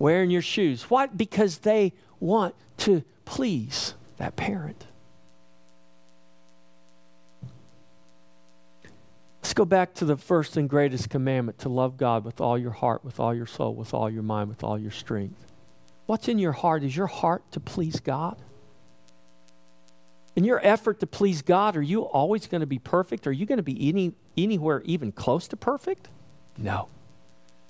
wearing 0.00 0.30
your 0.30 0.42
shoes. 0.42 0.90
Why? 0.90 1.06
Because 1.06 1.58
they 1.58 1.92
want 2.18 2.56
to 2.78 3.04
please 3.24 3.94
that 4.18 4.36
parent. 4.36 4.86
Let's 9.42 9.54
go 9.54 9.64
back 9.64 9.94
to 9.94 10.04
the 10.04 10.16
first 10.16 10.56
and 10.56 10.68
greatest 10.68 11.10
commandment 11.10 11.58
to 11.58 11.68
love 11.68 11.96
God 11.96 12.24
with 12.24 12.40
all 12.40 12.56
your 12.56 12.70
heart, 12.70 13.04
with 13.04 13.18
all 13.20 13.34
your 13.34 13.46
soul, 13.46 13.74
with 13.74 13.92
all 13.92 14.08
your 14.08 14.22
mind, 14.22 14.48
with 14.48 14.62
all 14.62 14.78
your 14.78 14.90
strength. 14.90 15.52
What's 16.06 16.28
in 16.28 16.38
your 16.38 16.52
heart? 16.52 16.84
Is 16.84 16.96
your 16.96 17.06
heart 17.06 17.42
to 17.52 17.60
please 17.60 18.00
God? 18.00 18.36
In 20.34 20.44
your 20.44 20.64
effort 20.64 21.00
to 21.00 21.06
please 21.06 21.42
God, 21.42 21.76
are 21.76 21.82
you 21.82 22.02
always 22.02 22.46
going 22.46 22.62
to 22.62 22.66
be 22.66 22.78
perfect? 22.78 23.26
Are 23.26 23.32
you 23.32 23.44
going 23.44 23.58
to 23.58 23.62
be 23.62 23.88
any, 23.88 24.12
anywhere 24.36 24.80
even 24.84 25.12
close 25.12 25.48
to 25.48 25.56
perfect? 25.56 26.08
No. 26.56 26.88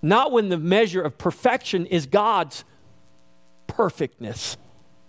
Not 0.00 0.30
when 0.30 0.48
the 0.48 0.58
measure 0.58 1.02
of 1.02 1.18
perfection 1.18 1.86
is 1.86 2.06
God's 2.06 2.64
perfectness. 3.66 4.56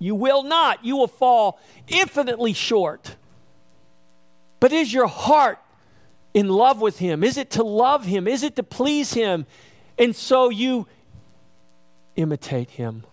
You 0.04 0.16
will 0.16 0.44
not. 0.44 0.84
You 0.84 0.98
will 0.98 1.08
fall 1.08 1.60
infinitely 1.88 2.52
short. 2.52 3.16
But 4.60 4.74
is 4.74 4.94
your 4.94 5.08
heart 5.08 5.60
in 6.34 6.50
love 6.50 6.82
with 6.82 7.00
Him? 7.00 7.24
Is 7.24 7.38
it 7.38 7.52
to 7.52 7.64
love 7.64 8.04
Him? 8.04 8.28
Is 8.28 8.44
it 8.44 8.58
to 8.58 8.64
please 8.64 9.14
Him? 9.14 9.46
And 9.98 10.14
so 10.14 10.50
you 10.50 10.88
imitate 12.18 12.72
Him. 12.72 13.06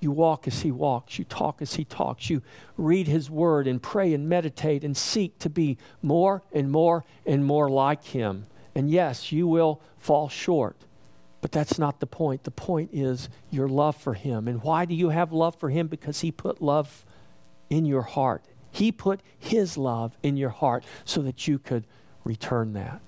You 0.00 0.10
walk 0.10 0.48
as 0.48 0.62
He 0.62 0.72
walks. 0.72 1.16
You 1.16 1.24
talk 1.24 1.62
as 1.62 1.74
He 1.74 1.84
talks. 1.84 2.28
You 2.28 2.42
read 2.76 3.06
His 3.06 3.30
Word 3.30 3.68
and 3.68 3.80
pray 3.80 4.12
and 4.14 4.28
meditate 4.28 4.82
and 4.82 4.96
seek 4.96 5.38
to 5.38 5.48
be 5.48 5.78
more 6.02 6.42
and 6.52 6.72
more 6.72 7.04
and 7.24 7.44
more 7.44 7.70
like 7.70 8.02
Him. 8.02 8.46
And 8.74 8.90
yes, 8.90 9.30
you 9.30 9.46
will 9.46 9.80
fall 9.96 10.28
short. 10.28 10.76
But 11.40 11.52
that's 11.52 11.78
not 11.78 12.00
the 12.00 12.06
point. 12.06 12.44
The 12.44 12.50
point 12.50 12.90
is 12.92 13.28
your 13.50 13.68
love 13.68 13.96
for 13.96 14.14
Him. 14.14 14.48
And 14.48 14.62
why 14.62 14.84
do 14.84 14.94
you 14.94 15.10
have 15.10 15.32
love 15.32 15.56
for 15.56 15.70
Him? 15.70 15.86
Because 15.86 16.20
He 16.20 16.32
put 16.32 16.60
love 16.60 17.04
in 17.70 17.84
your 17.84 18.02
heart. 18.02 18.44
He 18.70 18.90
put 18.90 19.20
His 19.38 19.76
love 19.76 20.16
in 20.22 20.36
your 20.36 20.50
heart 20.50 20.84
so 21.04 21.22
that 21.22 21.46
you 21.46 21.58
could 21.58 21.86
return 22.24 22.72
that. 22.72 23.00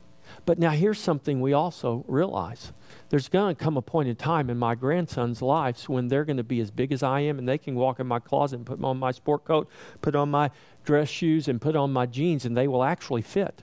But 0.46 0.58
now 0.58 0.70
here's 0.70 0.98
something 0.98 1.40
we 1.40 1.52
also 1.52 2.04
realize. 2.06 2.72
There's 3.08 3.28
going 3.28 3.54
to 3.54 3.62
come 3.62 3.76
a 3.76 3.82
point 3.82 4.08
in 4.08 4.16
time 4.16 4.48
in 4.48 4.58
my 4.58 4.74
grandsons' 4.74 5.42
lives 5.42 5.88
when 5.88 6.08
they're 6.08 6.24
going 6.24 6.36
to 6.36 6.44
be 6.44 6.60
as 6.60 6.70
big 6.70 6.92
as 6.92 7.02
I 7.02 7.20
am 7.20 7.38
and 7.38 7.48
they 7.48 7.58
can 7.58 7.74
walk 7.74 8.00
in 8.00 8.06
my 8.06 8.20
closet 8.20 8.56
and 8.56 8.66
put 8.66 8.82
on 8.82 8.98
my 8.98 9.10
sport 9.10 9.44
coat, 9.44 9.68
put 10.00 10.14
on 10.14 10.30
my 10.30 10.50
dress 10.84 11.08
shoes, 11.08 11.48
and 11.48 11.60
put 11.60 11.76
on 11.76 11.92
my 11.92 12.06
jeans, 12.06 12.44
and 12.44 12.56
they 12.56 12.68
will 12.68 12.84
actually 12.84 13.22
fit. 13.22 13.62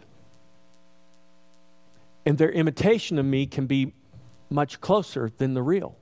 And 2.25 2.37
their 2.37 2.51
imitation 2.51 3.17
of 3.17 3.25
me 3.25 3.45
can 3.45 3.65
be 3.65 3.93
much 4.49 4.81
closer 4.81 5.31
than 5.37 5.53
the 5.53 5.61
real. 5.61 5.97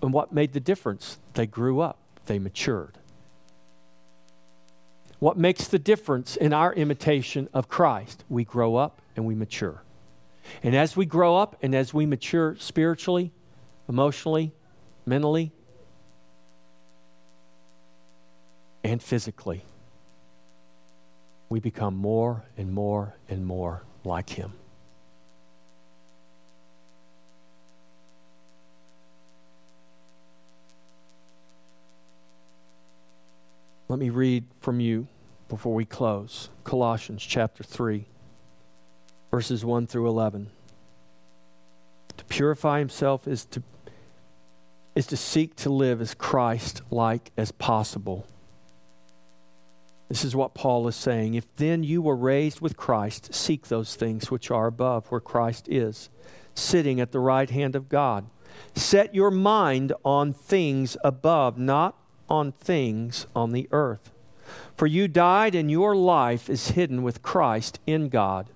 And 0.00 0.12
what 0.12 0.32
made 0.32 0.52
the 0.52 0.60
difference? 0.60 1.18
They 1.34 1.46
grew 1.46 1.80
up, 1.80 1.98
they 2.26 2.38
matured. 2.38 2.98
What 5.18 5.36
makes 5.36 5.68
the 5.68 5.78
difference 5.78 6.34
in 6.34 6.52
our 6.52 6.72
imitation 6.74 7.48
of 7.54 7.68
Christ? 7.68 8.24
We 8.28 8.44
grow 8.44 8.76
up 8.76 9.00
and 9.14 9.24
we 9.24 9.34
mature. 9.34 9.82
And 10.62 10.74
as 10.74 10.96
we 10.96 11.06
grow 11.06 11.36
up 11.36 11.56
and 11.62 11.74
as 11.74 11.94
we 11.94 12.06
mature 12.06 12.56
spiritually, 12.58 13.32
emotionally, 13.88 14.52
mentally, 15.06 15.52
and 18.82 19.00
physically, 19.00 19.64
we 21.48 21.60
become 21.60 21.96
more 21.96 22.44
and 22.56 22.72
more 22.72 23.14
and 23.28 23.46
more 23.46 23.82
like 24.04 24.30
Him. 24.30 24.54
Let 33.92 33.98
me 33.98 34.08
read 34.08 34.46
from 34.58 34.80
you 34.80 35.06
before 35.50 35.74
we 35.74 35.84
close 35.84 36.48
Colossians 36.64 37.22
chapter 37.22 37.62
3, 37.62 38.06
verses 39.30 39.66
1 39.66 39.86
through 39.86 40.08
11. 40.08 40.48
To 42.16 42.24
purify 42.24 42.78
himself 42.78 43.28
is 43.28 43.44
to, 43.44 43.62
is 44.94 45.06
to 45.08 45.16
seek 45.18 45.56
to 45.56 45.68
live 45.68 46.00
as 46.00 46.14
Christ 46.14 46.80
like 46.90 47.32
as 47.36 47.52
possible. 47.52 48.26
This 50.08 50.24
is 50.24 50.34
what 50.34 50.54
Paul 50.54 50.88
is 50.88 50.96
saying. 50.96 51.34
If 51.34 51.54
then 51.56 51.84
you 51.84 52.00
were 52.00 52.16
raised 52.16 52.62
with 52.62 52.78
Christ, 52.78 53.34
seek 53.34 53.68
those 53.68 53.94
things 53.94 54.30
which 54.30 54.50
are 54.50 54.68
above, 54.68 55.08
where 55.08 55.20
Christ 55.20 55.68
is, 55.68 56.08
sitting 56.54 56.98
at 56.98 57.12
the 57.12 57.20
right 57.20 57.50
hand 57.50 57.76
of 57.76 57.90
God. 57.90 58.24
Set 58.74 59.14
your 59.14 59.30
mind 59.30 59.92
on 60.02 60.32
things 60.32 60.96
above, 61.04 61.58
not 61.58 62.01
on 62.32 62.52
things 62.52 63.26
on 63.36 63.52
the 63.52 63.68
earth. 63.72 64.10
For 64.74 64.86
you 64.86 65.06
died, 65.06 65.54
and 65.54 65.70
your 65.70 65.94
life 65.94 66.48
is 66.48 66.68
hidden 66.68 67.02
with 67.02 67.22
Christ 67.22 67.78
in 67.86 68.08
God. 68.08 68.48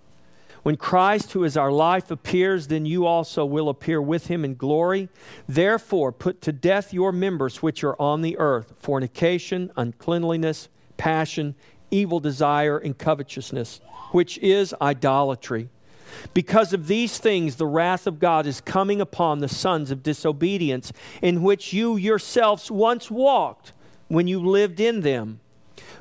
When 0.62 0.76
Christ, 0.76 1.32
who 1.32 1.44
is 1.44 1.56
our 1.56 1.70
life, 1.70 2.10
appears, 2.10 2.68
then 2.68 2.86
you 2.86 3.06
also 3.06 3.44
will 3.44 3.68
appear 3.68 4.00
with 4.00 4.28
him 4.28 4.44
in 4.44 4.56
glory. 4.56 5.10
Therefore, 5.46 6.10
put 6.10 6.40
to 6.40 6.52
death 6.52 6.92
your 6.92 7.12
members 7.12 7.62
which 7.62 7.84
are 7.84 8.00
on 8.00 8.22
the 8.22 8.36
earth 8.38 8.72
fornication, 8.78 9.70
uncleanliness, 9.76 10.68
passion, 10.96 11.54
evil 11.90 12.18
desire, 12.18 12.78
and 12.78 12.96
covetousness, 12.96 13.80
which 14.10 14.38
is 14.38 14.74
idolatry. 14.80 15.68
Because 16.34 16.72
of 16.72 16.86
these 16.86 17.18
things, 17.18 17.56
the 17.56 17.66
wrath 17.66 18.06
of 18.06 18.18
God 18.18 18.46
is 18.46 18.60
coming 18.60 19.00
upon 19.00 19.38
the 19.38 19.48
sons 19.48 19.90
of 19.90 20.02
disobedience, 20.02 20.92
in 21.22 21.42
which 21.42 21.72
you 21.72 21.96
yourselves 21.96 22.70
once 22.70 23.10
walked 23.10 23.72
when 24.08 24.26
you 24.26 24.40
lived 24.40 24.80
in 24.80 25.00
them. 25.00 25.40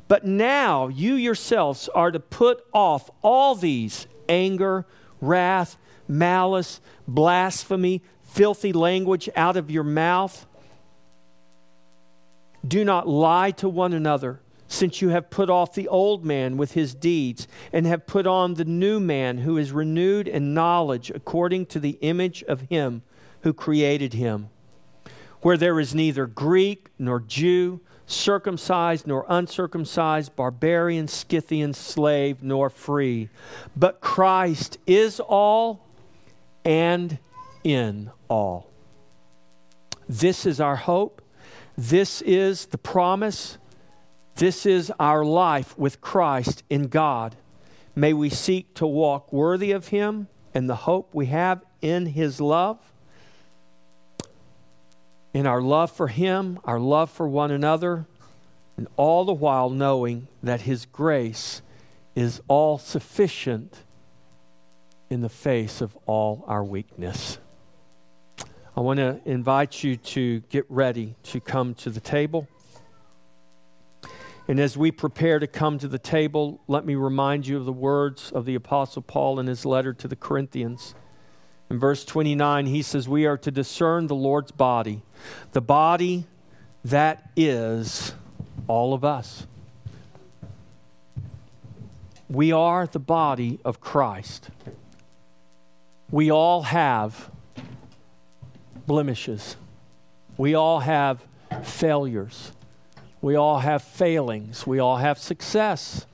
But 0.08 0.26
now 0.26 0.88
you 0.88 1.16
yourselves 1.16 1.90
are 1.90 2.12
to 2.12 2.20
put 2.20 2.64
off 2.74 3.10
all 3.22 3.56
these 3.56 4.08
anger, 4.30 4.86
wrath, 5.20 5.78
malice, 6.08 6.80
blasphemy, 7.08 8.02
filthy 8.24 8.74
language 8.74 9.30
out 9.36 9.58
of 9.58 9.72
your 9.72 9.84
mouth. 9.84 10.46
Do 12.68 12.84
not 12.84 13.08
lie 13.08 13.52
to 13.52 13.70
one 13.70 13.94
another 13.94 14.40
since 14.68 15.02
you 15.02 15.10
have 15.10 15.30
put 15.30 15.50
off 15.50 15.74
the 15.74 15.88
old 15.88 16.26
man 16.26 16.58
with 16.58 16.74
his 16.74 16.96
deeds, 16.96 17.48
and 17.72 17.86
have 17.86 18.08
put 18.08 18.26
on 18.26 18.56
the 18.56 18.66
new 18.66 19.00
man 19.00 19.40
who 19.40 19.58
is 19.58 19.72
renewed 19.72 20.28
in 20.28 20.54
knowledge 20.54 21.12
according 21.12 21.66
to 21.66 21.80
the 21.80 21.98
image 22.02 22.44
of 22.44 22.62
him 22.62 23.04
who 23.42 23.54
created 23.54 24.14
him, 24.14 24.50
where 25.42 25.58
there 25.58 25.80
is 25.80 25.94
neither 25.94 26.26
Greek 26.26 26.90
nor 26.98 27.20
Jew, 27.20 27.80
circumcised 28.08 29.08
nor 29.08 29.26
uncircumcised, 29.30 30.36
barbarian, 30.36 31.08
Scythian, 31.08 31.74
slave, 31.74 32.42
nor 32.44 32.70
free, 32.70 33.30
but 33.76 34.02
Christ 34.02 34.78
is 34.86 35.20
all 35.20 35.88
and 36.64 37.18
in 37.64 38.12
all. 38.28 38.72
This 40.08 40.46
is 40.46 40.60
our 40.60 40.76
hope. 40.76 41.22
This 41.78 42.22
is 42.22 42.68
the 42.68 42.78
promise 42.78 43.58
this 44.36 44.66
is 44.66 44.92
our 45.00 45.24
life 45.24 45.78
with 45.78 46.02
Christ 46.02 46.64
in 46.70 46.88
God. 46.88 47.36
May 47.96 48.14
we 48.14 48.30
seek 48.30 48.74
to 48.76 48.86
walk 48.86 49.32
worthy 49.32 49.72
of 49.72 49.88
Him 49.88 50.28
and 50.54 50.70
the 50.70 50.76
hope 50.76 51.14
we 51.14 51.28
have 51.28 51.64
in 51.82 52.08
His 52.08 52.42
love, 52.42 52.78
in 55.34 55.46
our 55.48 55.62
love 55.62 55.92
for 55.92 56.08
Him, 56.08 56.60
our 56.66 56.80
love 56.80 57.10
for 57.10 57.28
one 57.28 57.52
another, 57.52 58.06
and 58.78 58.88
all 58.98 59.24
the 59.24 59.34
while 59.34 59.70
knowing 59.70 60.28
that 60.44 60.62
His 60.62 60.86
grace 60.86 61.62
is 62.16 62.42
all 62.48 62.78
sufficient 62.78 63.84
in 65.10 65.22
the 65.22 65.30
face 65.30 65.80
of 65.80 65.98
all 66.06 66.44
our 66.48 66.64
weakness. 66.64 67.38
I 68.76 68.82
want 68.82 68.98
to 68.98 69.22
invite 69.24 69.84
you 69.84 69.96
to 69.96 70.42
get 70.50 70.66
ready 70.68 71.16
to 71.24 71.40
come 71.40 71.74
to 71.76 71.90
the 71.90 72.02
table. 72.02 72.50
And 74.48 74.60
as 74.60 74.78
we 74.78 74.92
prepare 74.92 75.40
to 75.40 75.48
come 75.48 75.80
to 75.80 75.88
the 75.88 75.98
table, 75.98 76.62
let 76.68 76.86
me 76.86 76.94
remind 76.94 77.48
you 77.48 77.58
of 77.58 77.66
the 77.66 77.74
words 77.74 78.32
of 78.32 78.46
the 78.46 78.54
Apostle 78.54 79.02
Paul 79.02 79.40
in 79.40 79.48
his 79.48 79.66
letter 79.66 79.92
to 79.94 80.08
the 80.08 80.16
Corinthians. 80.16 80.94
In 81.70 81.80
verse 81.80 82.06
29, 82.06 82.68
he 82.68 82.84
says, 82.84 83.10
We 83.10 83.26
are 83.26 83.38
to 83.38 83.50
discern 83.50 84.06
the 84.06 84.16
Lord's 84.16 84.52
body, 84.52 85.02
the 85.54 85.62
body 85.62 86.26
that 86.84 87.32
is 87.36 88.14
all 88.68 88.94
of 88.94 89.04
us. 89.04 89.48
We 92.30 92.52
are 92.52 92.86
the 92.86 93.00
body 93.00 93.60
of 93.66 93.80
Christ. 93.80 94.50
We 96.12 96.32
all 96.32 96.64
have 96.64 97.32
blemishes, 98.86 99.58
we 100.38 100.54
all 100.54 100.82
have 100.82 101.26
failures. 101.64 102.52
We 103.22 103.36
all 103.36 103.60
have 103.60 103.82
failings, 103.82 104.68
we 104.68 104.80
all 104.80 104.98
have 104.98 105.18
success. 105.18 106.06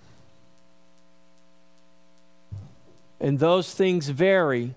And 3.19 3.37
those 3.37 3.73
things 3.73 4.09
vary 4.09 4.73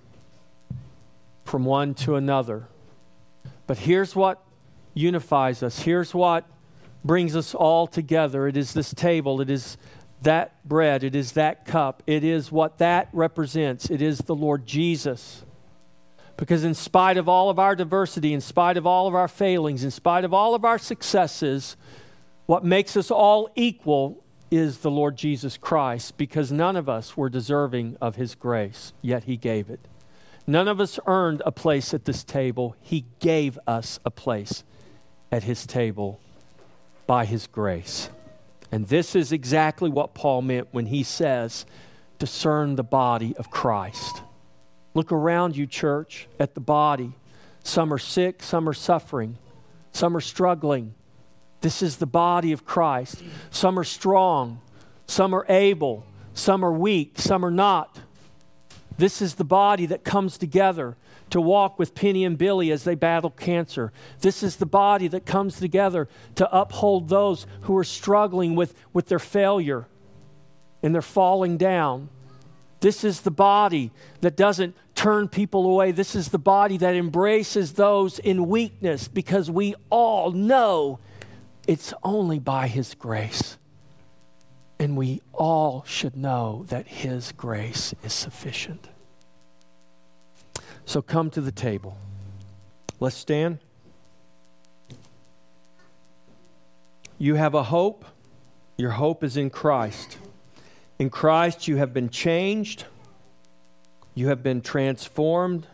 from 1.44 1.64
one 1.64 1.94
to 1.94 2.16
another. 2.16 2.66
But 3.66 3.78
here's 3.78 4.14
what 4.14 4.42
unifies 4.92 5.62
us. 5.62 5.80
Here's 5.80 6.14
what 6.14 6.44
brings 7.02 7.36
us 7.36 7.54
all 7.54 7.86
together. 7.86 8.46
It 8.46 8.56
is 8.56 8.74
this 8.74 8.92
table. 8.92 9.40
It 9.40 9.50
is 9.50 9.76
that 10.22 10.66
bread. 10.66 11.04
It 11.04 11.14
is 11.14 11.32
that 11.32 11.64
cup. 11.64 12.02
It 12.06 12.24
is 12.24 12.50
what 12.52 12.78
that 12.78 13.08
represents. 13.12 13.90
It 13.90 14.02
is 14.02 14.18
the 14.18 14.34
Lord 14.34 14.66
Jesus. 14.66 15.44
Because 16.36 16.64
in 16.64 16.74
spite 16.74 17.16
of 17.16 17.28
all 17.28 17.48
of 17.48 17.58
our 17.58 17.76
diversity, 17.76 18.34
in 18.34 18.40
spite 18.40 18.76
of 18.76 18.86
all 18.86 19.06
of 19.06 19.14
our 19.14 19.28
failings, 19.28 19.84
in 19.84 19.90
spite 19.90 20.24
of 20.24 20.34
all 20.34 20.54
of 20.54 20.64
our 20.64 20.78
successes, 20.78 21.76
what 22.46 22.64
makes 22.64 22.96
us 22.96 23.10
all 23.10 23.50
equal 23.54 24.22
is 24.50 24.78
the 24.78 24.90
Lord 24.90 25.16
Jesus 25.16 25.56
Christ 25.56 26.16
because 26.16 26.52
none 26.52 26.76
of 26.76 26.88
us 26.88 27.16
were 27.16 27.28
deserving 27.28 27.96
of 28.00 28.16
his 28.16 28.34
grace, 28.34 28.92
yet 29.02 29.24
he 29.24 29.36
gave 29.36 29.70
it. 29.70 29.80
None 30.46 30.68
of 30.68 30.80
us 30.80 31.00
earned 31.06 31.42
a 31.46 31.52
place 31.52 31.94
at 31.94 32.04
this 32.04 32.22
table. 32.22 32.76
He 32.80 33.06
gave 33.18 33.58
us 33.66 33.98
a 34.04 34.10
place 34.10 34.62
at 35.32 35.44
his 35.44 35.66
table 35.66 36.20
by 37.06 37.24
his 37.24 37.46
grace. 37.46 38.10
And 38.70 38.88
this 38.88 39.16
is 39.16 39.32
exactly 39.32 39.88
what 39.88 40.14
Paul 40.14 40.42
meant 40.42 40.68
when 40.72 40.86
he 40.86 41.02
says, 41.02 41.64
discern 42.18 42.76
the 42.76 42.82
body 42.82 43.34
of 43.36 43.50
Christ. 43.50 44.22
Look 44.92 45.10
around 45.10 45.56
you, 45.56 45.66
church, 45.66 46.28
at 46.38 46.54
the 46.54 46.60
body. 46.60 47.14
Some 47.62 47.92
are 47.92 47.98
sick, 47.98 48.42
some 48.42 48.68
are 48.68 48.74
suffering, 48.74 49.38
some 49.92 50.16
are 50.16 50.20
struggling. 50.20 50.94
This 51.64 51.80
is 51.80 51.96
the 51.96 52.04
body 52.04 52.52
of 52.52 52.66
Christ. 52.66 53.22
Some 53.50 53.78
are 53.78 53.84
strong, 53.84 54.60
some 55.06 55.34
are 55.34 55.46
able, 55.48 56.04
some 56.34 56.62
are 56.62 56.70
weak, 56.70 57.18
some 57.18 57.42
are 57.42 57.50
not. 57.50 58.00
This 58.98 59.22
is 59.22 59.36
the 59.36 59.44
body 59.44 59.86
that 59.86 60.04
comes 60.04 60.36
together 60.36 60.94
to 61.30 61.40
walk 61.40 61.78
with 61.78 61.94
Penny 61.94 62.22
and 62.26 62.36
Billy 62.36 62.70
as 62.70 62.84
they 62.84 62.94
battle 62.94 63.30
cancer. 63.30 63.94
This 64.20 64.42
is 64.42 64.56
the 64.56 64.66
body 64.66 65.08
that 65.08 65.24
comes 65.24 65.58
together 65.58 66.06
to 66.34 66.54
uphold 66.54 67.08
those 67.08 67.46
who 67.62 67.74
are 67.78 67.82
struggling 67.82 68.54
with, 68.54 68.74
with 68.92 69.06
their 69.06 69.18
failure 69.18 69.86
and 70.82 70.94
they're 70.94 71.00
falling 71.00 71.56
down. 71.56 72.10
This 72.80 73.04
is 73.04 73.22
the 73.22 73.30
body 73.30 73.90
that 74.20 74.36
doesn't 74.36 74.76
turn 74.94 75.28
people 75.28 75.64
away. 75.64 75.92
This 75.92 76.14
is 76.14 76.28
the 76.28 76.38
body 76.38 76.76
that 76.76 76.94
embraces 76.94 77.72
those 77.72 78.18
in 78.18 78.48
weakness 78.48 79.08
because 79.08 79.50
we 79.50 79.74
all 79.88 80.30
know 80.30 80.98
it's 81.66 81.94
only 82.02 82.38
by 82.38 82.68
His 82.68 82.94
grace. 82.94 83.58
And 84.78 84.96
we 84.96 85.22
all 85.32 85.84
should 85.86 86.16
know 86.16 86.64
that 86.68 86.86
His 86.86 87.32
grace 87.32 87.94
is 88.02 88.12
sufficient. 88.12 88.88
So 90.84 91.00
come 91.00 91.30
to 91.30 91.40
the 91.40 91.52
table. 91.52 91.96
Let's 93.00 93.16
stand. 93.16 93.58
You 97.18 97.36
have 97.36 97.54
a 97.54 97.62
hope. 97.62 98.04
Your 98.76 98.90
hope 98.90 99.22
is 99.22 99.36
in 99.36 99.50
Christ. 99.50 100.18
In 100.98 101.10
Christ, 101.10 101.68
you 101.68 101.76
have 101.76 101.94
been 101.94 102.10
changed. 102.10 102.84
You 104.14 104.28
have 104.28 104.42
been 104.42 104.60
transformed 104.60 105.66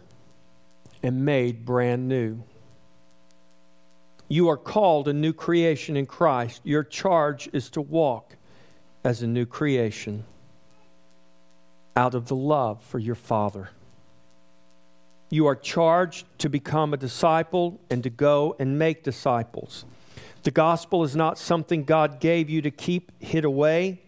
and 1.03 1.25
made 1.25 1.65
brand 1.65 2.09
new. 2.09 2.43
You 4.33 4.49
are 4.49 4.57
called 4.57 5.09
a 5.09 5.13
new 5.13 5.33
creation 5.33 5.97
in 5.97 6.07
Christ. 6.07 6.61
Your 6.63 6.85
charge 6.85 7.51
is 7.53 7.69
to 7.71 7.81
walk 7.81 8.37
as 9.03 9.23
a 9.23 9.27
new 9.27 9.45
creation 9.45 10.23
out 11.97 12.15
of 12.15 12.29
the 12.29 12.37
love 12.37 12.81
for 12.85 13.01
your 13.01 13.17
Father. 13.17 13.71
You 15.31 15.49
are 15.49 15.57
charged 15.57 16.27
to 16.39 16.49
become 16.49 16.95
a 16.95 16.97
disciple 16.97 17.81
and 17.91 18.05
to 18.05 18.11
go 18.11 18.55
and 18.61 18.79
make 18.79 19.03
disciples. 19.03 19.85
The 20.45 20.53
gospel 20.53 21.03
is 21.03 21.17
not 21.17 21.37
something 21.37 21.83
God 21.83 22.21
gave 22.21 22.49
you 22.49 22.63
to 22.63 22.71
keep 22.71 23.11
hid 23.21 23.45
away. 23.45 24.01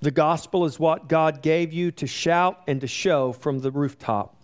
The 0.00 0.10
gospel 0.10 0.64
is 0.64 0.80
what 0.80 1.08
God 1.08 1.40
gave 1.40 1.72
you 1.72 1.92
to 1.92 2.06
shout 2.08 2.60
and 2.66 2.80
to 2.80 2.88
show 2.88 3.32
from 3.32 3.60
the 3.60 3.70
rooftop. 3.70 4.34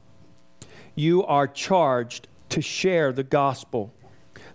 You 0.94 1.24
are 1.24 1.48
charged 1.48 2.28
to 2.50 2.62
share 2.62 3.12
the 3.12 3.24
gospel. 3.24 3.92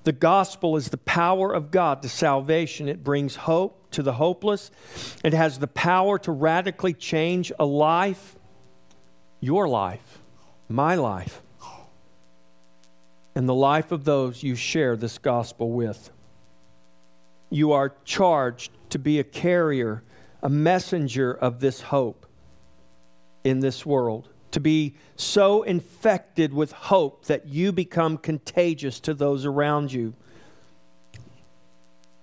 The 0.04 0.12
gospel 0.12 0.76
is 0.76 0.90
the 0.90 0.98
power 0.98 1.54
of 1.54 1.72
God 1.72 2.02
to 2.02 2.10
salvation. 2.10 2.90
It 2.90 3.04
brings 3.04 3.36
hope 3.36 3.92
to 3.92 4.04
the 4.04 4.14
hopeless. 4.14 4.70
It 5.24 5.34
has 5.34 5.60
the 5.60 5.68
power 5.68 6.20
to 6.20 6.32
radically 6.32 6.94
change 6.94 7.52
a 7.58 7.66
life, 7.66 8.36
your 9.40 9.68
life, 9.68 10.20
my 10.68 10.96
life, 10.96 11.42
and 13.34 13.48
the 13.48 13.54
life 13.54 13.92
of 13.92 14.04
those 14.04 14.44
you 14.44 14.56
share 14.56 14.98
this 14.98 15.18
gospel 15.18 15.72
with. 15.72 16.12
You 17.50 17.72
are 17.72 17.94
charged 18.04 18.72
to 18.90 19.00
be 19.00 19.20
a 19.20 19.24
carrier, 19.24 20.04
a 20.42 20.50
messenger 20.50 21.32
of 21.32 21.62
this 21.62 21.82
hope 21.82 22.26
in 23.44 23.62
this 23.62 23.86
world 23.86 24.28
to 24.54 24.60
be 24.60 24.96
so 25.16 25.64
infected 25.64 26.54
with 26.54 26.72
hope 26.72 27.26
that 27.26 27.48
you 27.48 27.72
become 27.72 28.18
contagious 28.18 29.00
to 29.02 29.14
those 29.14 29.46
around 29.46 29.92
you. 29.92 30.14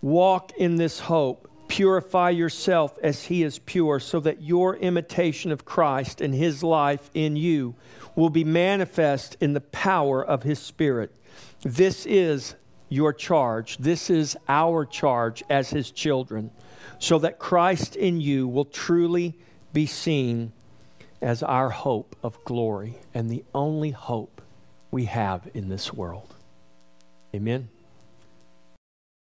Walk 0.01 0.53
in 0.57 0.76
this 0.76 1.01
hope. 1.01 1.49
Purify 1.68 2.31
yourself 2.31 2.99
as 3.03 3.24
He 3.24 3.43
is 3.43 3.59
pure, 3.59 4.01
so 4.01 4.18
that 4.20 4.43
your 4.43 4.76
imitation 4.76 5.53
of 5.53 5.64
Christ 5.64 6.20
and 6.20 6.35
His 6.35 6.62
life 6.62 7.11
in 7.14 7.37
you 7.37 7.74
will 8.16 8.31
be 8.31 8.45
manifest 8.45 9.37
in 9.41 9.53
the 9.53 9.61
power 9.61 10.24
of 10.24 10.43
His 10.43 10.59
Spirit. 10.59 11.14
This 11.62 12.07
is 12.07 12.55
your 12.89 13.12
charge. 13.12 13.76
This 13.78 14.11
is 14.11 14.37
our 14.49 14.85
charge 14.85 15.45
as 15.49 15.70
His 15.70 15.91
children, 15.91 16.51
so 16.99 17.18
that 17.20 17.39
Christ 17.39 17.95
in 17.95 18.20
you 18.20 18.49
will 18.49 18.64
truly 18.64 19.39
be 19.72 19.87
seen 19.87 20.53
as 21.23 21.43
our 21.43 21.71
hope 21.71 22.16
of 22.23 22.43
glory 22.45 22.99
and 23.12 23.31
the 23.31 23.45
only 23.55 23.91
hope 23.91 24.41
we 24.91 25.05
have 25.05 25.49
in 25.55 25.68
this 25.68 25.93
world. 25.93 26.35
Amen. 27.35 27.68